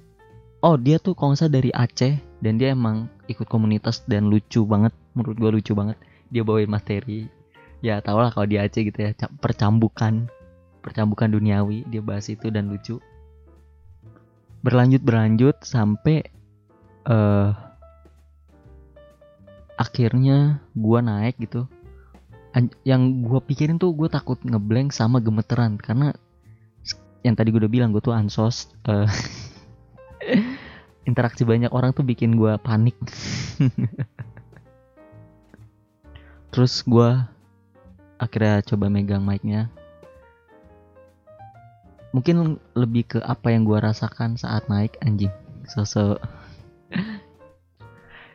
oh 0.63 0.75
dia 0.75 0.99
tuh 0.99 1.15
kalau 1.15 1.35
dari 1.35 1.71
Aceh 1.71 2.19
dan 2.43 2.59
dia 2.59 2.75
emang 2.75 3.07
ikut 3.31 3.47
komunitas 3.47 4.03
dan 4.11 4.27
lucu 4.27 4.67
banget. 4.67 4.91
Menurut 5.15 5.39
gue 5.39 5.51
lucu 5.63 5.73
banget. 5.79 5.95
Dia 6.35 6.43
bawain 6.43 6.67
materi. 6.67 7.31
Ya 7.81 8.03
tau 8.03 8.19
lah 8.19 8.35
kalau 8.35 8.51
di 8.51 8.59
Aceh 8.59 8.83
gitu 8.83 8.99
ya 8.99 9.15
percambukan 9.39 10.27
percambukan 10.83 11.31
duniawi. 11.31 11.87
Dia 11.87 12.03
bahas 12.03 12.27
itu 12.27 12.51
dan 12.51 12.67
lucu. 12.67 12.99
Berlanjut 14.67 15.01
berlanjut 15.07 15.57
sampai 15.63 16.27
uh, 17.07 17.70
akhirnya 19.81 20.61
gue 20.77 20.99
naik 21.01 21.41
gitu. 21.41 21.65
Yang 22.85 23.03
gue 23.25 23.41
pikirin 23.49 23.81
tuh 23.81 23.97
gue 23.97 24.13
takut 24.13 24.37
ngeblank 24.45 24.93
sama 24.93 25.25
gemeteran 25.25 25.81
karena 25.81 26.13
yang 27.25 27.33
tadi 27.33 27.49
gue 27.49 27.65
udah 27.65 27.73
bilang 27.73 27.97
gue 27.97 28.05
tuh 28.05 28.13
ansos 28.17 28.69
uh, 28.89 29.09
interaksi 31.09 31.49
banyak 31.49 31.73
orang 31.73 31.97
tuh 31.97 32.05
bikin 32.05 32.37
gue 32.37 32.61
panik. 32.61 32.97
Terus 36.53 36.85
gue 36.85 37.11
akhirnya 38.21 38.61
coba 38.69 38.93
megang 38.93 39.25
mic-nya. 39.25 39.73
Mungkin 42.11 42.59
lebih 42.75 43.17
ke 43.17 43.19
apa 43.23 43.55
yang 43.55 43.63
gue 43.65 43.79
rasakan 43.79 44.35
saat 44.35 44.67
naik 44.67 44.99
anjing. 45.01 45.31
Sosok 45.71 46.19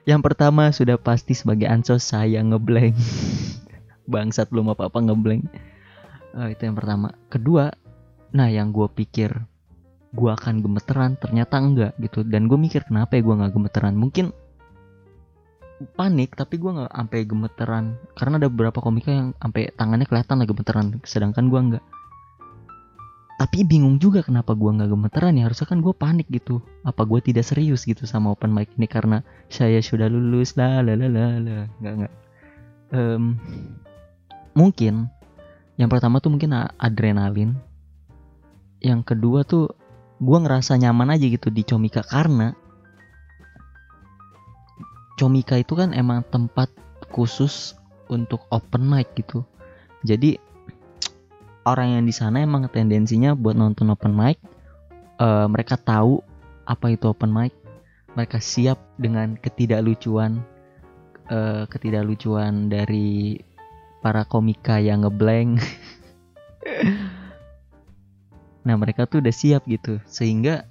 yang 0.06 0.22
pertama 0.22 0.70
sudah 0.70 1.02
pasti 1.02 1.34
sebagai 1.34 1.66
ansos 1.66 2.06
saya 2.06 2.42
ngeblank. 2.46 2.94
Bangsat 4.12 4.54
belum 4.54 4.74
apa-apa 4.78 5.02
ngeblank. 5.02 5.50
Uh, 6.38 6.54
itu 6.54 6.62
yang 6.70 6.78
pertama. 6.78 7.14
Kedua 7.34 7.74
nah 8.36 8.52
yang 8.52 8.76
gue 8.76 8.86
pikir 8.92 9.32
gue 10.16 10.32
akan 10.32 10.62
gemeteran 10.62 11.18
ternyata 11.18 11.58
enggak 11.58 11.94
gitu. 11.98 12.22
Dan 12.22 12.46
gue 12.46 12.58
mikir 12.58 12.86
kenapa 12.86 13.18
ya 13.18 13.26
gue 13.26 13.36
nggak 13.36 13.54
gemeteran? 13.58 13.98
Mungkin 13.98 14.30
panik 15.98 16.38
tapi 16.38 16.62
gue 16.62 16.70
nggak 16.70 16.94
sampai 16.94 17.20
gemeteran. 17.26 17.86
Karena 18.14 18.38
ada 18.38 18.48
beberapa 18.48 18.80
komika 18.86 19.10
yang 19.10 19.34
sampai 19.42 19.74
tangannya 19.74 20.06
kelihatan 20.06 20.38
lagi 20.38 20.50
gemeteran 20.54 20.88
sedangkan 21.02 21.50
gue 21.50 21.60
enggak 21.60 21.86
tapi 23.36 23.68
bingung 23.68 24.00
juga 24.00 24.24
kenapa 24.24 24.56
gue 24.56 24.72
nggak 24.72 24.88
gemeteran 24.88 25.36
ya. 25.36 25.52
Harusnya 25.52 25.68
kan 25.68 25.84
gue 25.84 25.92
panik 25.92 26.28
gitu. 26.32 26.64
Apa 26.88 27.04
gue 27.04 27.20
tidak 27.20 27.44
serius 27.44 27.84
gitu 27.84 28.08
sama 28.08 28.32
open 28.32 28.56
mic 28.56 28.72
ini 28.80 28.88
karena 28.88 29.28
saya 29.52 29.84
sudah 29.84 30.08
lulus 30.08 30.56
lah 30.56 30.80
lah 30.80 30.96
lah 30.96 31.10
lah 31.12 31.68
nggak 31.84 31.94
nggak. 32.00 32.14
Um, 32.96 33.36
mungkin 34.56 35.12
yang 35.76 35.92
pertama 35.92 36.24
tuh 36.24 36.32
mungkin 36.32 36.56
adrenalin. 36.80 37.60
Yang 38.80 39.02
kedua 39.04 39.44
tuh 39.44 39.76
gue 40.24 40.38
ngerasa 40.40 40.80
nyaman 40.80 41.12
aja 41.12 41.28
gitu 41.28 41.52
di 41.52 41.68
Comika 41.68 42.08
karena 42.08 42.56
Comika 45.20 45.60
itu 45.60 45.76
kan 45.76 45.92
emang 45.92 46.24
tempat 46.32 46.72
khusus 47.12 47.76
untuk 48.08 48.48
open 48.48 48.88
mic 48.88 49.12
gitu. 49.20 49.44
Jadi 50.08 50.40
orang 51.66 51.98
yang 51.98 52.04
di 52.06 52.14
sana 52.14 52.46
emang 52.46 52.70
tendensinya 52.70 53.34
buat 53.34 53.58
nonton 53.58 53.90
open 53.92 54.14
mic. 54.14 54.38
Uh, 55.18 55.50
mereka 55.50 55.76
tahu 55.76 56.22
apa 56.70 56.94
itu 56.94 57.10
open 57.10 57.34
mic. 57.34 57.52
Mereka 58.16 58.40
siap 58.40 58.80
dengan 58.96 59.36
ketidaklucuan 59.36 60.40
uh, 61.28 61.68
ketidaklucuan 61.68 62.72
dari 62.72 63.42
para 64.00 64.24
komika 64.24 64.80
yang 64.80 65.04
ngeblank. 65.04 65.60
Nah 68.66 68.74
mereka 68.82 69.06
tuh 69.06 69.22
udah 69.22 69.30
siap 69.30 69.70
gitu 69.70 70.02
sehingga 70.10 70.66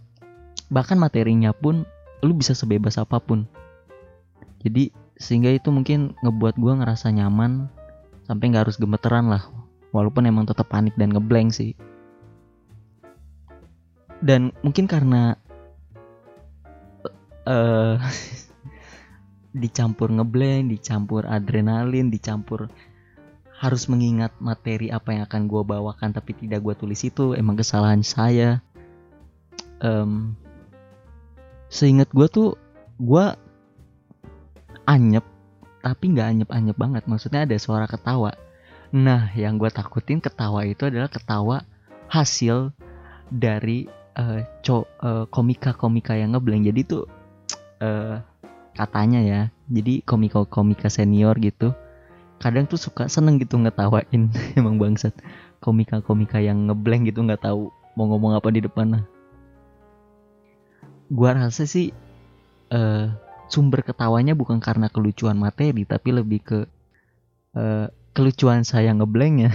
bahkan 0.67 0.99
materinya 0.99 1.55
pun 1.55 1.87
lu 2.27 2.35
bisa 2.35 2.51
sebebas 2.51 2.99
apa 2.99 3.23
pun. 3.23 3.47
Jadi 4.67 4.91
sehingga 5.15 5.55
itu 5.55 5.71
mungkin 5.71 6.19
ngebuat 6.27 6.59
gue 6.59 6.73
ngerasa 6.75 7.15
nyaman 7.15 7.71
sampai 8.27 8.51
nggak 8.51 8.67
harus 8.67 8.83
gemeteran 8.83 9.31
lah 9.31 9.47
walaupun 9.95 10.27
emang 10.27 10.51
tetap 10.51 10.67
panik 10.67 10.99
dan 10.99 11.15
ngeblank 11.15 11.55
sih. 11.55 11.79
Dan 14.19 14.51
mungkin 14.67 14.91
karena 14.91 15.39
uh, 17.47 18.03
dicampur 19.63 20.11
ngeblank, 20.11 20.75
dicampur 20.75 21.23
adrenalin, 21.31 22.11
dicampur 22.11 22.67
harus 23.55 23.87
mengingat 23.87 24.35
materi 24.43 24.91
apa 24.91 25.15
yang 25.15 25.23
akan 25.31 25.47
gue 25.47 25.63
bawakan 25.63 26.11
tapi 26.11 26.35
tidak 26.35 26.67
gue 26.67 26.75
tulis 26.75 27.01
itu 27.07 27.39
emang 27.39 27.55
kesalahan 27.55 28.03
saya. 28.03 28.59
Um, 29.79 30.35
seingat 31.71 32.11
gue 32.11 32.27
tuh 32.27 32.59
gue 32.99 33.25
anyep 34.91 35.23
tapi 35.85 36.05
nggak 36.17 36.29
anyep-anyep 36.35 36.77
banget. 36.81 37.03
Maksudnya 37.07 37.47
ada 37.47 37.55
suara 37.61 37.87
ketawa 37.87 38.35
nah 38.95 39.27
yang 39.35 39.59
gue 39.59 39.67
takutin 39.75 40.23
ketawa 40.23 40.63
itu 40.63 40.87
adalah 40.87 41.11
ketawa 41.11 41.67
hasil 42.07 42.71
dari 43.27 43.91
uh, 44.15 44.47
uh, 44.71 45.27
komika-komika 45.27 46.15
yang 46.15 46.39
ngeblank 46.39 46.71
jadi 46.71 46.81
tuh 46.87 47.03
uh, 47.83 48.23
katanya 48.79 49.21
ya 49.27 49.41
jadi 49.67 50.07
komika-komika 50.07 50.87
senior 50.87 51.35
gitu 51.43 51.75
kadang 52.39 52.69
tuh 52.69 52.77
suka 52.77 53.09
seneng 53.09 53.41
gitu 53.41 53.57
ngetawain. 53.57 54.29
Emang 54.59 54.77
bangsat. 54.77 55.17
Komika-komika 55.65 56.45
yang 56.45 56.69
ngeblank 56.69 57.09
gitu 57.09 57.25
nggak 57.25 57.41
tahu 57.41 57.73
mau 57.95 58.11
ngomong 58.11 58.35
apa 58.35 58.51
di 58.51 58.61
depan 58.63 58.87
nah 58.99 59.05
gua 61.09 61.37
rasa 61.37 61.65
sih 61.65 61.95
uh, 62.75 63.07
sumber 63.47 63.87
ketawanya 63.87 64.35
bukan 64.35 64.59
karena 64.59 64.91
kelucuan 64.91 65.39
materi 65.39 65.87
tapi 65.87 66.11
lebih 66.11 66.41
ke 66.43 66.61
uh, 67.55 67.87
kelucuan 68.15 68.63
saya 68.63 68.95
ngeblanknya 68.95 69.51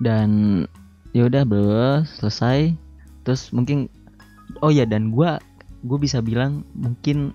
dan 0.00 0.64
ya 1.12 1.28
udah 1.28 1.44
selesai. 2.06 2.72
Terus 3.26 3.52
mungkin 3.52 3.92
oh 4.64 4.72
ya 4.72 4.88
dan 4.88 5.12
gua 5.12 5.36
gue 5.84 5.98
bisa 6.00 6.18
bilang 6.18 6.66
mungkin 6.74 7.30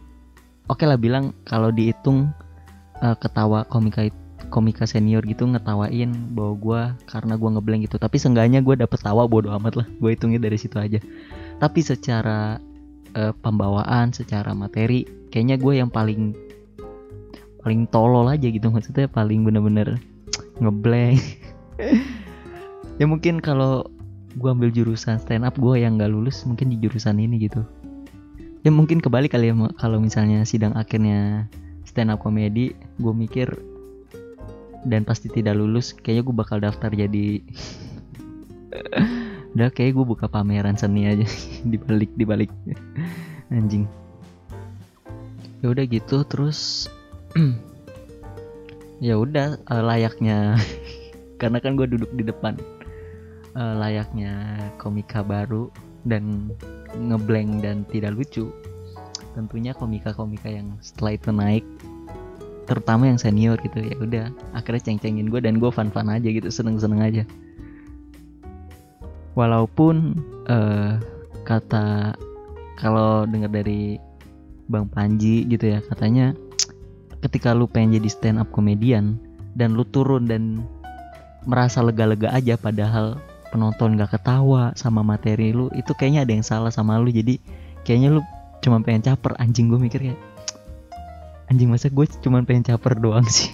oke 0.67 0.81
okay 0.81 0.85
lah 0.89 0.99
bilang 0.99 1.31
kalau 1.47 1.71
dihitung 1.71 2.33
uh, 2.99 3.15
ketawa 3.15 3.63
komika 3.69 4.09
komika 4.51 4.83
senior 4.85 5.23
gitu 5.25 5.47
ngetawain 5.49 6.35
bahwa 6.35 6.53
gue 6.59 6.81
karena 7.09 7.33
gue 7.37 7.49
ngeblank 7.53 7.81
gitu. 7.85 7.97
Tapi 8.01 8.17
seenggaknya 8.17 8.65
gue 8.65 8.75
dapet 8.77 8.99
tawa 9.01 9.29
bodo 9.29 9.53
amat 9.53 9.83
lah. 9.83 9.87
Gue 10.01 10.17
hitungnya 10.17 10.41
dari 10.41 10.57
situ 10.57 10.77
aja. 10.77 10.99
Tapi 11.61 11.79
secara 11.85 12.57
uh, 13.13 13.33
pembawaan 13.41 14.13
secara 14.13 14.51
materi 14.57 15.05
kayaknya 15.29 15.57
gue 15.57 15.73
yang 15.81 15.89
paling 15.89 16.33
paling 17.63 17.87
tolol 17.87 18.27
aja 18.27 18.47
gitu 18.51 18.67
maksudnya 18.69 19.07
paling 19.07 19.47
bener-bener 19.47 19.97
ngeblank 20.59 21.19
ya 22.99 23.05
mungkin 23.09 23.41
kalau 23.41 23.87
gue 24.33 24.49
ambil 24.49 24.73
jurusan 24.73 25.21
stand 25.21 25.45
up 25.45 25.53
gue 25.57 25.77
yang 25.77 26.01
gak 26.01 26.09
lulus 26.09 26.41
mungkin 26.45 26.73
di 26.73 26.77
jurusan 26.81 27.21
ini 27.21 27.37
gitu. 27.45 27.61
Ya 28.63 28.71
mungkin 28.71 29.03
kebalik 29.03 29.35
kali 29.35 29.51
ya 29.51 29.55
kalau 29.77 29.99
misalnya 29.99 30.41
sidang 30.47 30.73
akhirnya 30.73 31.51
stand 31.83 32.09
up 32.09 32.23
comedy 32.23 32.73
gue 32.97 33.13
mikir 33.13 33.51
dan 34.87 35.05
pasti 35.05 35.29
tidak 35.29 35.59
lulus 35.59 35.93
kayaknya 35.93 36.23
gue 36.25 36.35
bakal 36.35 36.57
daftar 36.63 36.89
jadi 36.91 37.43
udah 39.53 39.69
kayak 39.69 39.93
gue 39.93 40.05
buka 40.07 40.25
pameran 40.25 40.73
seni 40.79 41.05
aja 41.05 41.27
dibalik 41.71 42.09
dibalik 42.17 42.49
anjing. 43.53 43.85
Ya 45.61 45.71
udah 45.71 45.85
gitu 45.87 46.25
terus 46.25 46.89
ya 49.05 49.17
udah 49.19 49.59
uh, 49.69 49.83
layaknya 49.83 50.57
karena 51.41 51.57
kan 51.59 51.75
gue 51.75 51.87
duduk 51.89 52.11
di 52.13 52.23
depan. 52.25 52.57
Uh, 53.53 53.77
layaknya 53.77 54.57
komika 54.81 55.21
baru 55.21 55.69
dan 56.09 56.49
ngeblank 56.97 57.61
dan 57.61 57.85
tidak 57.93 58.17
lucu. 58.17 58.49
Tentunya 59.37 59.73
komika-komika 59.77 60.49
yang 60.49 60.77
setelah 60.81 61.17
itu 61.17 61.29
naik 61.29 61.65
terutama 62.63 63.11
yang 63.11 63.19
senior 63.19 63.59
gitu 63.59 63.83
ya 63.83 63.95
udah 63.99 64.25
akhirnya 64.55 64.87
ceng-cengin 64.87 65.27
gue 65.27 65.43
dan 65.43 65.59
gue 65.59 65.67
fun-fun 65.67 66.07
aja 66.07 66.25
gitu 66.25 66.49
seneng-seneng 66.49 67.01
aja. 67.03 67.23
Walaupun 69.33 70.17
uh, 70.47 71.01
kata 71.43 72.15
kalau 72.79 73.25
dengar 73.27 73.51
dari 73.51 73.99
Bang 74.71 74.87
Panji 74.87 75.43
gitu 75.45 75.75
ya 75.75 75.79
katanya 75.91 76.31
ketika 77.23 77.55
lu 77.55 77.71
pengen 77.71 77.95
jadi 77.95 78.09
stand 78.11 78.43
up 78.43 78.51
komedian 78.51 79.15
dan 79.55 79.79
lu 79.79 79.87
turun 79.87 80.27
dan 80.27 80.67
merasa 81.47 81.79
lega-lega 81.79 82.35
aja 82.35 82.59
padahal 82.59 83.15
penonton 83.53 83.95
gak 83.95 84.17
ketawa 84.17 84.73
sama 84.73 85.05
materi 85.05 85.53
lu 85.53 85.69
itu 85.77 85.93
kayaknya 85.93 86.25
ada 86.27 86.33
yang 86.33 86.45
salah 86.45 86.71
sama 86.73 86.99
lu. 86.99 87.13
Jadi 87.13 87.39
kayaknya 87.87 88.19
lu 88.19 88.21
cuma 88.59 88.83
pengen 88.83 89.05
caper. 89.05 89.37
Anjing 89.39 89.71
gue 89.71 89.79
mikir 89.79 90.11
kayak 90.11 90.19
anjing 91.51 91.69
masa 91.69 91.93
gue 91.93 92.05
cuma 92.23 92.41
pengen 92.41 92.65
caper 92.65 92.97
doang 92.97 93.27
sih? 93.29 93.53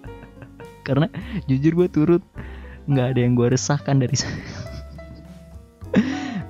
Karena 0.86 1.06
jujur 1.46 1.84
gue 1.84 1.88
turut 1.92 2.22
nggak 2.88 3.14
ada 3.14 3.20
yang 3.20 3.36
gue 3.36 3.46
resahkan 3.54 4.00
dari 4.00 4.16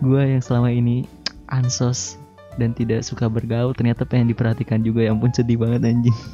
gue 0.07 0.23
yang 0.25 0.41
selama 0.41 0.73
ini 0.73 1.05
ansos 1.51 2.17
dan 2.59 2.75
tidak 2.75 3.07
suka 3.07 3.31
bergaul 3.31 3.77
ternyata 3.77 4.03
pengen 4.09 4.33
diperhatikan 4.33 4.83
juga. 4.83 5.07
Ya 5.07 5.13
ampun 5.15 5.31
sedih 5.31 5.61
banget 5.61 5.87
anjing. 5.87 6.17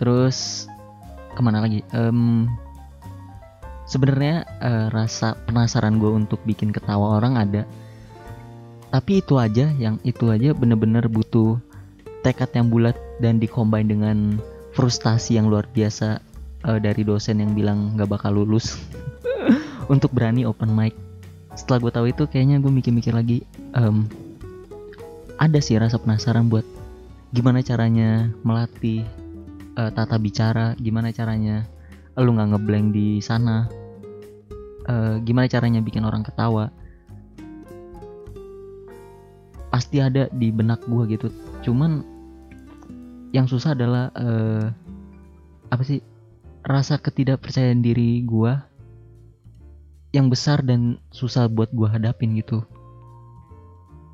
Terus 0.00 0.64
ke 1.36 1.40
mana 1.44 1.60
lagi? 1.60 1.84
Um, 1.92 2.48
sebenarnya 3.84 4.48
uh, 4.60 4.88
rasa 4.92 5.36
penasaran 5.44 6.00
gue 6.00 6.08
untuk 6.08 6.40
bikin 6.48 6.72
ketawa 6.72 7.20
orang 7.20 7.36
ada. 7.36 7.62
Tapi 8.90 9.22
itu 9.22 9.38
aja 9.38 9.70
yang 9.78 10.02
itu 10.02 10.32
aja 10.32 10.50
bener-bener 10.50 11.06
butuh 11.06 11.60
tekad 12.26 12.50
yang 12.56 12.72
bulat 12.72 12.98
dan 13.22 13.38
dikombin 13.38 13.86
dengan 13.86 14.40
frustasi 14.74 15.38
yang 15.38 15.46
luar 15.46 15.68
biasa 15.70 16.18
uh, 16.66 16.78
dari 16.80 17.06
dosen 17.06 17.38
yang 17.38 17.54
bilang 17.54 17.94
gak 17.94 18.10
bakal 18.10 18.34
lulus. 18.34 18.80
Untuk 19.92 20.10
berani 20.14 20.46
open 20.46 20.72
mic 20.74 20.94
setelah 21.54 21.78
gue 21.82 21.92
tahu 21.92 22.06
itu 22.10 22.22
kayaknya 22.30 22.62
gue 22.62 22.70
mikir-mikir 22.70 23.14
lagi 23.14 23.42
um, 23.74 24.06
ada 25.40 25.58
sih 25.58 25.78
rasa 25.80 25.98
penasaran 25.98 26.46
buat 26.46 26.66
gimana 27.34 27.62
caranya 27.62 28.30
melatih 28.42 29.06
uh, 29.78 29.90
tata 29.90 30.18
bicara 30.18 30.74
gimana 30.78 31.10
caranya 31.14 31.66
lu 32.20 32.36
nggak 32.36 32.52
ngeblank 32.52 32.92
di 32.92 33.22
sana 33.24 33.70
uh, 34.90 35.14
gimana 35.22 35.46
caranya 35.50 35.80
bikin 35.82 36.06
orang 36.06 36.26
ketawa. 36.26 36.74
Pasti 39.70 40.02
ada 40.02 40.26
di 40.34 40.50
benak 40.50 40.82
gue 40.90 41.04
gitu. 41.14 41.28
Cuman 41.62 42.02
yang 43.30 43.46
susah 43.46 43.78
adalah 43.78 44.10
uh, 44.18 44.66
apa 45.70 45.82
sih 45.86 46.02
rasa 46.66 46.98
ketidakpercayaan 46.98 47.80
diri 47.80 48.26
gue 48.26 48.52
yang 50.10 50.26
besar 50.26 50.62
dan 50.66 50.98
susah 51.14 51.46
buat 51.46 51.70
gue 51.70 51.86
hadapin 51.86 52.34
gitu. 52.34 52.66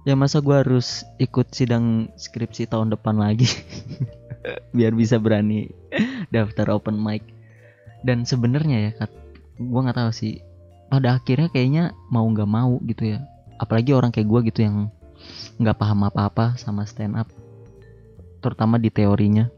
Ya 0.07 0.15
masa 0.15 0.39
gue 0.39 0.55
harus 0.55 1.03
ikut 1.19 1.51
sidang 1.51 2.13
skripsi 2.15 2.71
tahun 2.71 2.95
depan 2.95 3.19
lagi? 3.19 3.49
Biar 4.77 4.95
bisa 4.95 5.19
berani 5.19 5.73
daftar 6.31 6.71
open 6.71 7.01
mic. 7.01 7.27
Dan 8.07 8.23
sebenarnya 8.23 8.93
ya 8.93 9.09
gue 9.59 9.81
nggak 9.83 9.99
tahu 9.99 10.13
sih. 10.15 10.39
Pada 10.87 11.19
akhirnya 11.19 11.51
kayaknya 11.51 11.85
mau 12.13 12.23
nggak 12.31 12.47
mau 12.47 12.79
gitu 12.87 13.19
ya. 13.19 13.27
Apalagi 13.59 13.91
orang 13.97 14.15
kayak 14.15 14.29
gue 14.31 14.41
gitu 14.53 14.61
yang 14.63 14.77
nggak 15.59 15.75
paham 15.81 16.07
apa-apa 16.07 16.55
sama 16.61 16.85
stand 16.85 17.19
up 17.19 17.27
terutama 18.45 18.79
di 18.79 18.95
teorinya. 18.95 19.51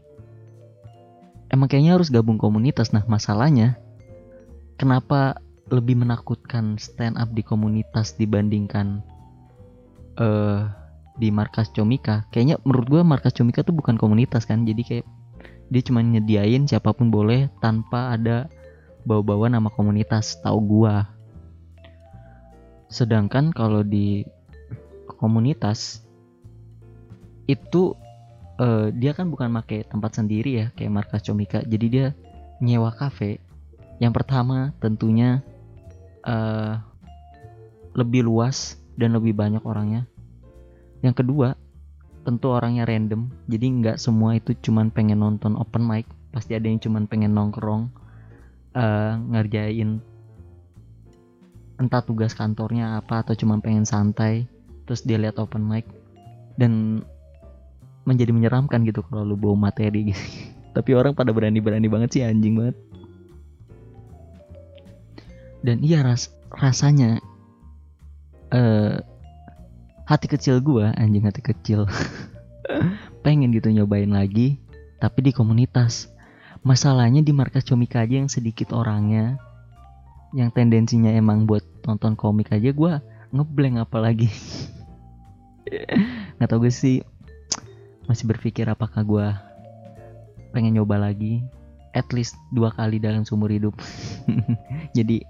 Emang 1.53 1.69
kayaknya 1.69 1.93
harus 1.93 2.09
gabung 2.09 2.41
komunitas. 2.41 2.89
Nah 2.89 3.05
masalahnya 3.05 3.77
kenapa 4.81 5.37
lebih 5.69 6.01
menakutkan 6.01 6.77
stand 6.81 7.17
up 7.17 7.29
di 7.33 7.45
komunitas 7.45 8.17
dibandingkan 8.17 9.05
uh, 10.17 10.69
di 11.17 11.29
markas 11.29 11.69
Comika. 11.71 12.25
Kayaknya 12.33 12.57
menurut 12.65 12.87
gue 12.89 13.01
markas 13.05 13.33
Comika 13.37 13.61
tuh 13.61 13.77
bukan 13.77 13.95
komunitas 13.95 14.45
kan? 14.49 14.65
Jadi 14.65 14.81
kayak 14.81 15.05
dia 15.69 15.81
cuma 15.85 16.01
nyediain 16.01 16.65
siapa 16.65 16.91
pun 16.97 17.13
boleh 17.13 17.47
tanpa 17.61 18.17
ada 18.17 18.49
bawa-bawa 19.05 19.53
nama 19.53 19.69
komunitas 19.69 20.41
tahu 20.41 20.59
gue 20.65 20.95
sedangkan 22.89 23.53
kalau 23.53 23.85
di 23.85 24.25
komunitas 25.05 26.01
itu 27.45 27.93
uh, 28.57 28.89
dia 28.93 29.13
kan 29.13 29.29
bukan 29.29 29.53
pakai 29.61 29.85
tempat 29.85 30.17
sendiri 30.17 30.51
ya 30.65 30.67
kayak 30.73 30.93
markas 30.93 31.21
Comika. 31.25 31.61
Jadi 31.65 31.85
dia 31.89 32.07
nyewa 32.61 32.93
kafe. 32.93 33.37
Yang 34.01 34.13
pertama 34.21 34.73
tentunya 34.81 35.45
uh, 36.29 36.77
lebih 37.97 38.29
luas 38.29 38.77
dan 38.95 39.17
lebih 39.17 39.33
banyak 39.33 39.65
orangnya. 39.65 40.05
Yang 41.01 41.25
kedua 41.25 41.57
tentu 42.21 42.53
orangnya 42.53 42.85
random. 42.85 43.33
Jadi 43.49 43.65
nggak 43.81 43.97
semua 43.97 44.37
itu 44.37 44.53
cuman 44.61 44.93
pengen 44.93 45.25
nonton 45.25 45.57
open 45.57 45.81
mic. 45.81 46.05
Pasti 46.29 46.53
ada 46.53 46.69
yang 46.69 46.77
cuman 46.77 47.09
pengen 47.09 47.33
nongkrong 47.33 47.89
uh, 48.77 49.13
ngerjain 49.33 49.97
entah 51.79 52.03
tugas 52.03 52.35
kantornya 52.35 52.99
apa 52.99 53.23
atau 53.23 53.33
cuma 53.39 53.55
pengen 53.63 53.87
santai 53.87 54.43
terus 54.83 54.99
dia 55.07 55.15
lihat 55.15 55.39
open 55.39 55.63
mic 55.63 55.87
dan 56.59 56.99
menjadi 58.03 58.35
menyeramkan 58.35 58.83
gitu 58.83 58.99
kalau 59.07 59.23
lu 59.23 59.39
bawa 59.39 59.71
materi 59.71 60.11
gitu. 60.11 60.23
Tapi 60.75 60.91
orang 60.93 61.15
pada 61.15 61.33
berani-berani 61.33 61.87
banget 61.89 62.09
sih 62.19 62.21
anjing 62.21 62.59
banget 62.59 62.75
dan 65.65 65.83
iya 65.83 66.03
ras 66.05 66.31
rasanya 66.49 67.19
uh, 68.55 68.99
hati 70.07 70.27
kecil 70.31 70.63
gue 70.63 70.89
anjing 70.97 71.25
hati 71.25 71.43
kecil 71.43 71.85
pengen 73.23 73.53
gitu 73.53 73.69
nyobain 73.69 74.09
lagi 74.09 74.57
tapi 74.99 75.23
di 75.23 75.31
komunitas. 75.31 76.11
Masalahnya 76.59 77.23
di 77.23 77.31
markas 77.31 77.63
komik 77.63 77.95
aja 77.95 78.19
yang 78.19 78.27
sedikit 78.27 78.75
orangnya 78.75 79.39
yang 80.35 80.53
tendensinya 80.53 81.09
emang 81.09 81.49
buat 81.49 81.63
nonton 81.87 82.13
komik 82.13 82.51
aja 82.51 82.69
gue 82.75 82.93
ngeblank 83.31 83.79
apalagi. 83.79 84.27
Nggak 86.37 86.49
tau 86.51 86.59
gue 86.59 86.69
sih 86.69 86.99
masih 88.11 88.27
berpikir 88.27 88.67
apakah 88.67 89.01
gue 89.07 89.27
pengen 90.51 90.75
nyoba 90.75 90.99
lagi 90.99 91.39
at 91.95 92.09
least 92.11 92.35
dua 92.51 92.75
kali 92.75 92.99
dalam 92.99 93.23
seumur 93.23 93.49
hidup. 93.49 93.73
Jadi 94.97 95.23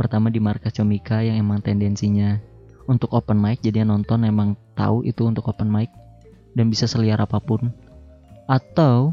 pertama 0.00 0.32
di 0.32 0.40
markas 0.40 0.72
Comika 0.72 1.20
yang 1.20 1.36
emang 1.36 1.60
tendensinya 1.60 2.40
untuk 2.88 3.12
open 3.12 3.36
mic 3.36 3.60
jadi 3.60 3.84
yang 3.84 3.92
nonton 3.92 4.24
emang 4.24 4.56
tahu 4.72 5.04
itu 5.04 5.28
untuk 5.28 5.44
open 5.52 5.68
mic 5.68 5.92
dan 6.56 6.72
bisa 6.72 6.88
seliar 6.88 7.20
apa 7.20 7.36
pun. 7.36 7.68
Atau 8.48 9.12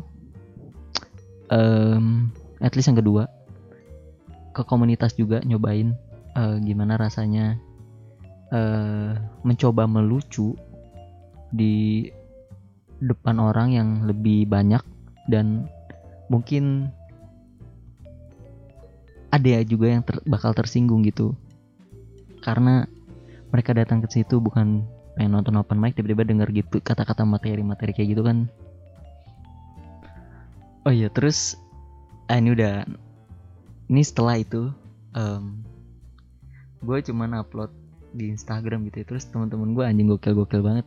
um, 1.51 2.31
at 2.63 2.71
least 2.79 2.87
yang 2.87 2.95
kedua 3.03 3.27
ke 4.55 4.63
komunitas 4.63 5.13
juga 5.19 5.43
nyobain 5.43 5.91
uh, 6.39 6.55
gimana 6.63 6.95
rasanya 6.95 7.59
uh, 8.55 9.13
mencoba 9.43 9.85
melucu 9.85 10.55
di 11.51 12.07
depan 13.03 13.37
orang 13.37 13.75
yang 13.75 13.89
lebih 14.07 14.49
banyak 14.49 14.81
dan 15.29 15.69
mungkin 16.31 16.89
ada 19.37 19.61
juga 19.61 19.87
yang 19.93 20.01
ter, 20.01 20.17
bakal 20.25 20.51
tersinggung 20.57 21.05
gitu. 21.05 21.37
Karena 22.41 22.89
mereka 23.53 23.71
datang 23.77 24.01
ke 24.01 24.09
situ 24.09 24.41
bukan 24.41 24.83
pengen 25.17 25.33
nonton 25.33 25.57
open 25.57 25.77
mic 25.77 25.97
tiba-tiba 25.97 26.25
denger 26.25 26.49
gitu 26.53 26.81
kata-kata 26.81 27.23
materi-materi 27.23 27.93
kayak 27.93 28.17
gitu 28.17 28.23
kan. 28.25 28.49
Oh 30.85 30.93
iya 30.93 31.13
terus 31.13 31.57
ah, 32.31 32.37
ini 32.37 32.53
udah 32.53 32.85
ini 33.87 34.01
setelah 34.03 34.39
itu 34.39 34.71
um, 35.15 35.61
gue 36.83 36.97
cuman 37.05 37.39
upload 37.41 37.71
di 38.15 38.31
Instagram 38.31 38.87
gitu 38.89 39.03
ya. 39.03 39.05
terus 39.05 39.27
teman-teman 39.29 39.73
gue 39.73 39.83
anjing 39.85 40.09
gokil-gokil 40.09 40.61
banget. 40.61 40.85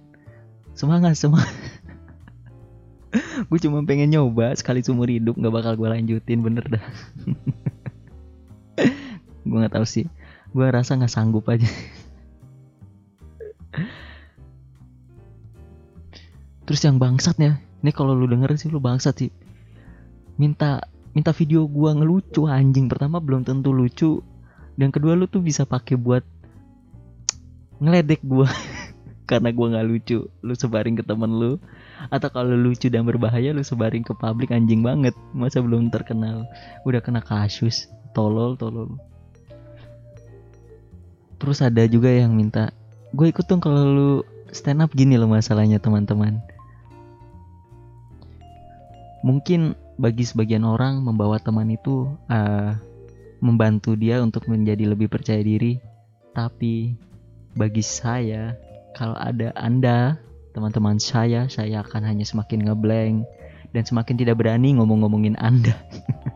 Semangat 0.74 1.18
semangat 1.18 1.50
gue 3.50 3.58
cuma 3.58 3.82
pengen 3.82 4.14
nyoba 4.14 4.54
sekali 4.54 4.86
seumur 4.86 5.10
hidup 5.10 5.34
nggak 5.34 5.54
bakal 5.54 5.72
gue 5.74 5.88
lanjutin 5.90 6.40
bener 6.46 6.62
dah 6.66 6.84
gue 9.50 9.58
nggak 9.58 9.74
tahu 9.74 9.86
sih. 9.86 10.06
Gue 10.54 10.70
rasa 10.70 10.94
nggak 10.94 11.10
sanggup 11.10 11.50
aja. 11.50 11.66
Terus 16.70 16.86
yang 16.86 17.02
bangsatnya 17.02 17.58
ini 17.80 17.90
kalau 17.96 18.12
lu 18.12 18.28
denger 18.28 18.54
sih 18.60 18.68
lu 18.68 18.78
bangsat 18.78 19.26
sih. 19.26 19.32
Minta 20.36 20.84
minta 21.16 21.32
video 21.32 21.64
gua 21.64 21.96
ngelucu 21.96 22.44
anjing. 22.46 22.86
Pertama 22.86 23.18
belum 23.18 23.42
tentu 23.42 23.72
lucu. 23.72 24.20
Dan 24.76 24.92
kedua 24.92 25.16
lu 25.16 25.26
tuh 25.26 25.42
bisa 25.42 25.64
pakai 25.64 25.96
buat 25.96 26.24
ngeledek 27.80 28.20
gua. 28.24 28.48
Karena 29.28 29.48
gua 29.50 29.66
nggak 29.76 29.86
lucu 29.88 30.28
lu 30.44 30.54
sebaring 30.54 31.00
ke 31.00 31.04
temen 31.04 31.32
lu. 31.32 31.56
Atau 32.12 32.28
kalau 32.30 32.54
lucu 32.54 32.92
dan 32.92 33.08
berbahaya 33.08 33.56
lu 33.56 33.64
sebaring 33.64 34.04
ke 34.04 34.12
publik 34.12 34.52
anjing 34.52 34.84
banget. 34.84 35.16
Masa 35.32 35.64
belum 35.64 35.88
terkenal. 35.88 36.44
Udah 36.84 37.00
kena 37.00 37.24
kasus. 37.24 37.88
Tolol 38.12 38.54
tolol 38.60 39.10
terus 41.40 41.64
ada 41.64 41.82
juga 41.88 42.12
yang 42.12 42.36
minta 42.36 42.70
gue 43.10 43.26
ikut 43.32 43.48
dong 43.48 43.58
kalau 43.58 43.82
lu 43.82 44.12
stand 44.54 44.82
up. 44.82 44.90
Gini 44.94 45.18
loh 45.18 45.30
masalahnya 45.30 45.82
teman-teman. 45.82 46.38
Mungkin 49.20 49.76
bagi 50.00 50.24
sebagian 50.24 50.64
orang 50.64 51.04
membawa 51.04 51.36
teman 51.42 51.68
itu 51.68 52.08
uh, 52.30 52.72
membantu 53.40 53.96
dia 53.96 54.20
untuk 54.20 54.48
menjadi 54.48 54.88
lebih 54.88 55.10
percaya 55.12 55.40
diri. 55.40 55.80
Tapi 56.32 56.94
bagi 57.58 57.82
saya 57.82 58.54
kalau 58.94 59.18
ada 59.18 59.50
anda 59.58 60.18
teman-teman 60.54 60.98
saya 60.98 61.46
saya 61.46 61.82
akan 61.82 62.06
hanya 62.06 62.26
semakin 62.26 62.66
ngeblank 62.66 63.26
dan 63.70 63.82
semakin 63.86 64.18
tidak 64.18 64.38
berani 64.38 64.74
ngomong-ngomongin 64.78 65.38
anda 65.38 65.74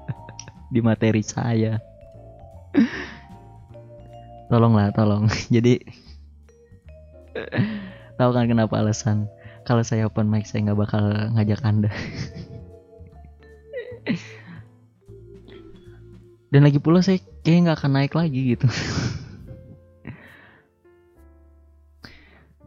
di 0.74 0.82
materi 0.82 1.22
saya 1.22 1.78
tolonglah 4.48 4.92
tolong. 4.92 5.28
Jadi 5.54 5.80
tahu 8.14 8.30
kan 8.30 8.46
kenapa 8.46 8.78
alasan 8.78 9.26
kalau 9.64 9.82
saya 9.82 10.06
open 10.06 10.30
mic 10.30 10.46
saya 10.46 10.70
nggak 10.70 10.78
bakal 10.78 11.02
ngajak 11.34 11.60
anda. 11.64 11.90
Dan 16.54 16.62
lagi 16.62 16.78
pula 16.78 17.02
saya 17.02 17.18
kayak 17.42 17.66
nggak 17.66 17.78
akan 17.82 17.92
naik 17.98 18.14
lagi 18.14 18.54
gitu. 18.54 18.70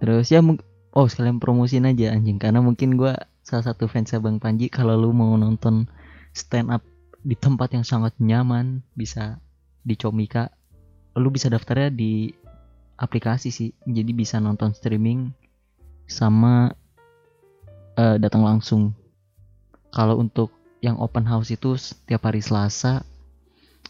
Terus 0.04 0.28
ya 0.28 0.44
oh 0.92 1.08
sekalian 1.08 1.40
promosiin 1.40 1.88
aja 1.88 2.12
anjing. 2.12 2.36
Karena 2.36 2.60
mungkin 2.60 3.00
gue 3.00 3.16
salah 3.48 3.64
satu 3.64 3.88
fans 3.88 4.12
Bang 4.20 4.44
Panji 4.44 4.68
kalau 4.68 5.00
lu 5.00 5.16
mau 5.16 5.32
nonton 5.40 5.88
stand 6.36 6.68
up 6.68 6.84
di 7.24 7.40
tempat 7.40 7.72
yang 7.72 7.88
sangat 7.88 8.12
nyaman 8.20 8.84
bisa 8.92 9.40
di 9.88 9.96
Comika 9.96 10.57
lu 11.18 11.34
bisa 11.34 11.50
daftarnya 11.50 11.90
di 11.90 12.32
aplikasi 12.98 13.50
sih. 13.50 13.70
Jadi 13.86 14.12
bisa 14.14 14.38
nonton 14.42 14.74
streaming 14.74 15.34
sama 16.06 16.74
uh, 17.98 18.18
datang 18.22 18.46
langsung. 18.46 18.94
Kalau 19.94 20.22
untuk 20.22 20.54
yang 20.80 21.02
open 21.02 21.26
house 21.26 21.50
itu 21.50 21.74
setiap 21.76 22.30
hari 22.30 22.42
Selasa 22.42 23.02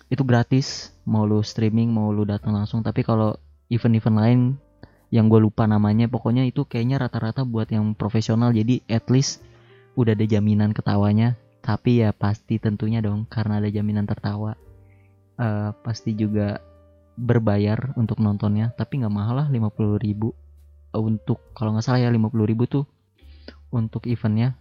itu 0.08 0.24
gratis. 0.24 0.96
Mau 1.08 1.24
lu 1.24 1.40
streaming 1.44 1.92
mau 1.92 2.12
lu 2.12 2.28
datang 2.28 2.56
langsung. 2.56 2.84
Tapi 2.84 3.04
kalau 3.04 3.36
event-event 3.72 4.18
lain 4.20 4.42
yang 5.08 5.32
gue 5.32 5.40
lupa 5.40 5.63
namanya 5.63 6.12
pokoknya 6.12 6.44
itu 6.44 6.68
kayaknya 6.68 7.00
rata-rata 7.00 7.48
buat 7.48 7.72
yang 7.72 7.96
profesional. 7.96 8.52
Jadi 8.52 8.84
at 8.92 9.08
least 9.08 9.44
udah 9.96 10.16
ada 10.16 10.28
jaminan 10.28 10.76
ketawanya. 10.76 11.40
Tapi 11.63 12.00
ya 12.04 12.16
pasti 12.16 12.60
tentunya 12.60 13.04
dong 13.04 13.28
karena 13.28 13.60
ada 13.60 13.68
jaminan 13.68 14.08
tertawa. 14.08 14.56
Uh, 15.38 15.70
pasti 15.84 16.16
juga 16.16 16.63
berbayar 17.18 17.98
untuk 17.98 18.22
nontonnya 18.22 18.70
tapi 18.78 19.02
nggak 19.02 19.12
mahal 19.12 19.42
lah 19.42 19.48
50 19.50 19.98
ribu. 19.98 20.38
Untuk 20.94 21.42
kalau 21.58 21.74
nggak 21.74 21.84
salah 21.84 22.00
ya 22.00 22.10
50 22.14 22.32
ribu 22.46 22.64
tuh 22.70 22.86
untuk 23.74 24.06
eventnya. 24.06 24.56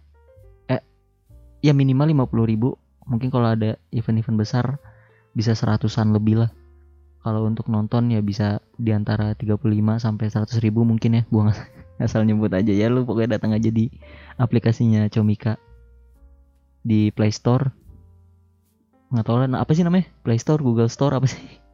Ya 1.61 1.73
minimal 1.73 2.27
50 2.27 2.49
ribu. 2.49 2.77
Mungkin 3.07 3.31
kalau 3.31 3.55
ada 3.55 3.79
event-event 3.89 4.37
besar 4.37 4.65
bisa 5.33 5.55
seratusan 5.55 6.11
lebih 6.11 6.45
lah. 6.45 6.51
Kalau 7.23 7.47
untuk 7.49 7.71
nonton 7.71 8.13
ya 8.13 8.21
bisa 8.21 8.61
di 8.77 8.93
antara 8.93 9.33
35 9.33 9.57
sampai 9.97 10.25
100 10.29 10.61
ribu 10.61 10.85
mungkin 10.85 11.17
ya. 11.17 11.23
Gua 11.33 11.49
asal 12.03 12.29
nyebut 12.29 12.53
aja 12.53 12.69
ya 12.69 12.93
lu 12.93 13.09
pokoknya 13.09 13.41
datang 13.41 13.57
aja 13.57 13.73
di 13.73 13.89
aplikasinya 14.37 15.09
Comika 15.09 15.57
di 16.85 17.09
Play 17.09 17.33
Store. 17.33 17.73
Nggak 19.09 19.25
tahu 19.25 19.37
lah 19.41 19.49
apa 19.57 19.71
sih 19.73 19.81
namanya? 19.81 20.05
Play 20.21 20.37
Store 20.37 20.61
Google 20.61 20.91
Store 20.91 21.17
apa 21.17 21.25
sih 21.25 21.66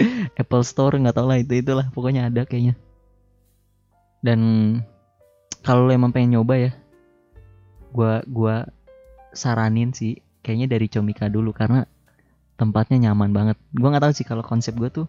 Apple 0.40 0.64
Store 0.64 0.96
nggak 0.96 1.16
tahu 1.16 1.26
lah 1.28 1.38
itu 1.40 1.60
itulah 1.60 1.86
pokoknya 1.92 2.28
ada 2.28 2.44
kayaknya 2.44 2.76
dan 4.24 4.40
kalau 5.62 5.86
lo 5.86 5.92
emang 5.92 6.14
pengen 6.14 6.38
nyoba 6.38 6.54
ya 6.58 6.72
gua 7.96 8.20
gua 8.28 8.68
saranin 9.36 9.92
sih 9.92 10.20
kayaknya 10.44 10.78
dari 10.78 10.86
Comika 10.86 11.26
dulu 11.26 11.50
karena 11.50 11.84
tempatnya 12.56 13.10
nyaman 13.10 13.30
banget. 13.34 13.56
Gua 13.76 13.92
nggak 13.92 14.04
tahu 14.08 14.12
sih 14.16 14.26
kalau 14.26 14.46
konsep 14.46 14.72
gue 14.76 14.88
tuh 14.88 15.06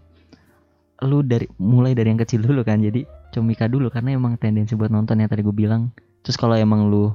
lu 1.05 1.21
dari 1.21 1.45
mulai 1.61 1.93
dari 1.93 2.09
yang 2.09 2.17
kecil 2.17 2.41
dulu 2.41 2.65
kan 2.65 2.81
jadi 2.81 3.05
Comika 3.29 3.69
dulu 3.69 3.93
karena 3.93 4.17
emang 4.17 4.33
tendensi 4.41 4.73
buat 4.73 4.89
nonton 4.89 5.21
ya 5.21 5.29
tadi 5.29 5.45
gue 5.45 5.55
bilang. 5.55 5.93
Terus 6.25 6.35
kalau 6.35 6.57
emang 6.57 6.89
lu 6.89 7.13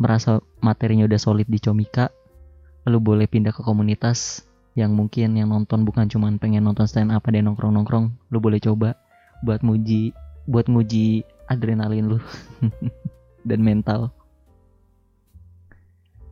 merasa 0.00 0.40
materinya 0.64 1.04
udah 1.04 1.20
solid 1.20 1.46
di 1.46 1.60
Comika, 1.60 2.08
lu 2.88 2.98
boleh 2.98 3.28
pindah 3.28 3.52
ke 3.52 3.60
komunitas 3.60 4.42
yang 4.80 4.96
mungkin 4.96 5.36
yang 5.36 5.52
nonton 5.52 5.84
bukan 5.84 6.08
cuma 6.08 6.32
pengen 6.40 6.64
nonton 6.64 6.88
stand 6.88 7.12
up 7.12 7.28
ada 7.28 7.44
nongkrong-nongkrong, 7.44 8.08
lu 8.32 8.38
boleh 8.40 8.56
coba 8.56 8.96
buat 9.44 9.60
nguji 9.60 10.16
buat 10.48 10.66
nguji 10.66 11.22
adrenalin 11.52 12.16
lu 12.16 12.18
dan 13.48 13.60
mental. 13.60 14.08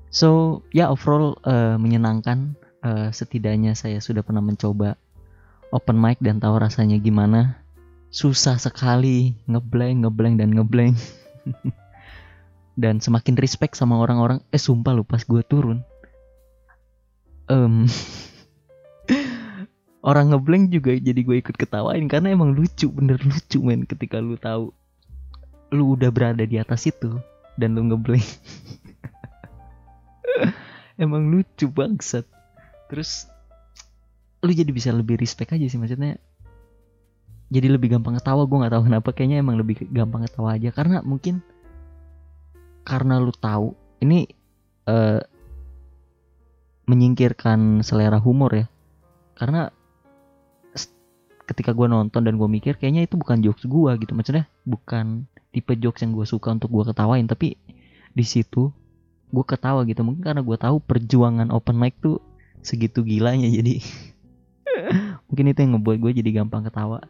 So 0.08 0.60
ya 0.72 0.88
overall 0.88 1.36
uh, 1.44 1.76
menyenangkan. 1.76 2.56
Uh, 2.78 3.10
setidaknya 3.10 3.74
saya 3.74 3.98
sudah 3.98 4.22
pernah 4.22 4.38
mencoba 4.38 4.94
open 5.74 5.98
mic 5.98 6.16
dan 6.22 6.38
tahu 6.38 6.56
rasanya 6.62 6.96
gimana. 7.02 7.58
Susah 8.08 8.56
sekali 8.56 9.36
ngeblank, 9.50 10.06
ngeblank 10.06 10.34
dan 10.40 10.50
ngeblank. 10.54 10.94
dan 12.82 13.02
semakin 13.02 13.34
respect 13.36 13.74
sama 13.74 13.98
orang-orang. 13.98 14.38
Eh 14.54 14.62
sumpah 14.62 14.94
lu 14.94 15.02
pas 15.02 15.20
gue 15.20 15.42
turun. 15.44 15.82
Um, 17.50 17.84
orang 20.02 20.34
ngeblank 20.34 20.70
juga 20.70 20.94
jadi 20.94 21.20
gue 21.20 21.36
ikut 21.42 21.56
ketawain 21.58 22.06
karena 22.06 22.34
emang 22.34 22.54
lucu 22.54 22.86
bener 22.90 23.18
lucu 23.22 23.58
men 23.62 23.82
ketika 23.82 24.22
lu 24.22 24.38
tahu 24.38 24.70
lu 25.74 25.98
udah 25.98 26.08
berada 26.14 26.46
di 26.46 26.56
atas 26.56 26.86
itu 26.86 27.18
dan 27.58 27.74
lu 27.74 27.90
ngeblank 27.90 28.24
emang 30.98 31.30
lucu 31.30 31.70
bangsat. 31.70 32.26
Terus 32.90 33.30
lu 34.42 34.50
jadi 34.50 34.70
bisa 34.70 34.90
lebih 34.90 35.18
respect 35.18 35.54
aja 35.54 35.66
sih 35.66 35.78
maksudnya 35.78 36.18
jadi 37.48 37.72
lebih 37.72 37.96
gampang 37.96 38.18
ketawa. 38.18 38.44
Gue 38.44 38.60
nggak 38.60 38.74
tahu 38.74 38.84
kenapa 38.90 39.08
kayaknya 39.14 39.40
emang 39.40 39.56
lebih 39.56 39.88
gampang 39.88 40.26
ketawa 40.26 40.58
aja. 40.58 40.68
Karena 40.74 41.00
mungkin 41.00 41.40
karena 42.84 43.22
lu 43.22 43.32
tahu 43.32 43.72
ini 44.04 44.28
uh, 44.90 45.22
menyingkirkan 46.90 47.80
selera 47.86 48.20
humor 48.20 48.52
ya. 48.52 48.66
Karena 49.38 49.70
ketika 51.48 51.72
gue 51.72 51.88
nonton 51.88 52.28
dan 52.28 52.36
gue 52.36 52.44
mikir 52.44 52.76
kayaknya 52.76 53.08
itu 53.08 53.16
bukan 53.16 53.40
jokes 53.40 53.64
gue 53.64 53.90
gitu. 54.04 54.12
Maksudnya 54.12 54.44
bukan 54.68 55.24
tipe 55.48 55.72
jokes 55.80 56.04
yang 56.04 56.12
gue 56.12 56.28
suka 56.28 56.52
untuk 56.52 56.68
gue 56.68 56.84
ketawain 56.92 57.24
tapi 57.24 57.56
di 58.12 58.24
situ 58.28 58.68
gue 59.32 59.44
ketawa 59.48 59.88
gitu. 59.88 60.04
Mungkin 60.04 60.20
karena 60.20 60.44
gue 60.44 60.56
tahu 60.60 60.76
perjuangan 60.84 61.48
open 61.48 61.80
mic 61.80 61.96
tuh 62.04 62.20
segitu 62.60 63.00
gilanya 63.00 63.48
jadi 63.56 63.80
mungkin 65.26 65.50
itu 65.50 65.58
yang 65.64 65.72
ngebuat 65.80 65.96
gue 66.04 66.12
jadi 66.20 66.30
gampang 66.44 66.68
ketawa. 66.68 67.00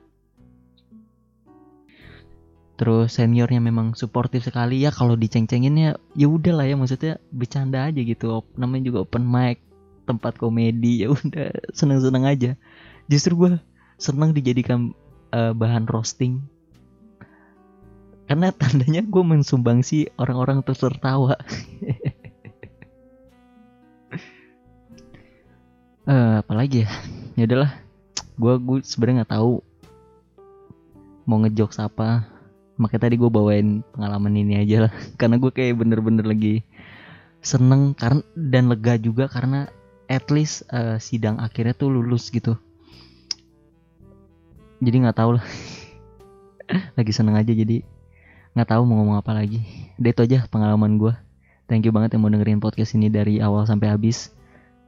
Terus 2.78 3.18
seniornya 3.18 3.58
memang 3.58 3.98
suportif 3.98 4.46
sekali. 4.46 4.86
Ya 4.86 4.94
kalau 4.94 5.18
diceng-cengin 5.18 5.74
ya 5.74 5.90
ya 6.14 6.30
udah 6.30 6.62
lah 6.62 6.66
ya 6.70 6.78
maksudnya 6.78 7.18
bercanda 7.34 7.90
aja 7.90 7.98
gitu. 7.98 8.46
Namanya 8.54 8.94
juga 8.94 8.98
open 9.02 9.26
mic 9.26 9.58
tempat 10.06 10.38
komedi 10.38 11.02
ya 11.02 11.10
udah 11.10 11.50
seneng-seneng 11.74 12.22
aja. 12.22 12.50
Justru 13.10 13.34
gue 13.34 13.50
seneng 13.98 14.30
dijadikan 14.30 14.94
uh, 15.34 15.52
bahan 15.52 15.90
roasting. 15.90 16.40
Karena 18.30 18.54
tandanya 18.54 19.02
gue 19.02 19.24
mensumbang 19.24 19.82
sih 19.82 20.06
orang-orang 20.16 20.62
tertawa. 20.62 21.34
Uh, 26.06 26.38
apalagi 26.46 26.86
ya? 26.86 26.90
Ya 27.34 27.44
udahlah. 27.50 27.72
Gue 28.38 28.54
gue 28.62 28.78
sebenarnya 28.86 29.24
nggak 29.24 29.34
tahu 29.34 29.52
mau 31.26 31.42
ngejokes 31.42 31.82
apa. 31.82 32.24
Makanya 32.78 33.10
tadi 33.10 33.16
gue 33.18 33.30
bawain 33.32 33.82
pengalaman 33.90 34.38
ini 34.38 34.62
aja 34.62 34.86
lah. 34.88 34.92
Karena 35.20 35.42
gue 35.42 35.50
kayak 35.50 35.74
bener-bener 35.80 36.24
lagi 36.24 36.62
seneng 37.38 37.94
karena 37.94 38.18
dan 38.34 38.66
lega 38.66 38.98
juga 38.98 39.30
karena 39.30 39.70
at 40.10 40.26
least 40.34 40.66
uh, 40.74 40.98
sidang 40.98 41.38
akhirnya 41.38 41.70
tuh 41.70 41.86
lulus 41.86 42.34
gitu 42.34 42.58
jadi 44.78 44.96
nggak 45.06 45.18
tahu 45.18 45.38
lah. 45.38 45.44
Lagi 46.98 47.12
seneng 47.14 47.34
aja 47.34 47.50
jadi 47.50 47.82
nggak 48.52 48.68
tahu 48.74 48.82
mau 48.84 49.00
ngomong 49.00 49.16
apa 49.22 49.36
lagi. 49.36 49.62
Itu 50.00 50.24
aja 50.24 50.44
pengalaman 50.50 50.98
gue 50.98 51.14
thank 51.68 51.84
you 51.84 51.92
banget 51.92 52.16
yang 52.16 52.24
mau 52.24 52.32
dengerin 52.32 52.58
podcast 52.58 52.96
ini 52.96 53.12
dari 53.12 53.38
awal 53.38 53.68
sampai 53.68 53.92
habis. 53.92 54.32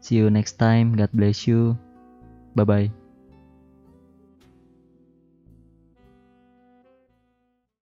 See 0.00 0.16
you 0.16 0.32
next 0.32 0.56
time. 0.56 0.96
God 0.96 1.12
bless 1.12 1.44
you. 1.44 1.76
Bye 2.56 2.66
bye 2.66 2.99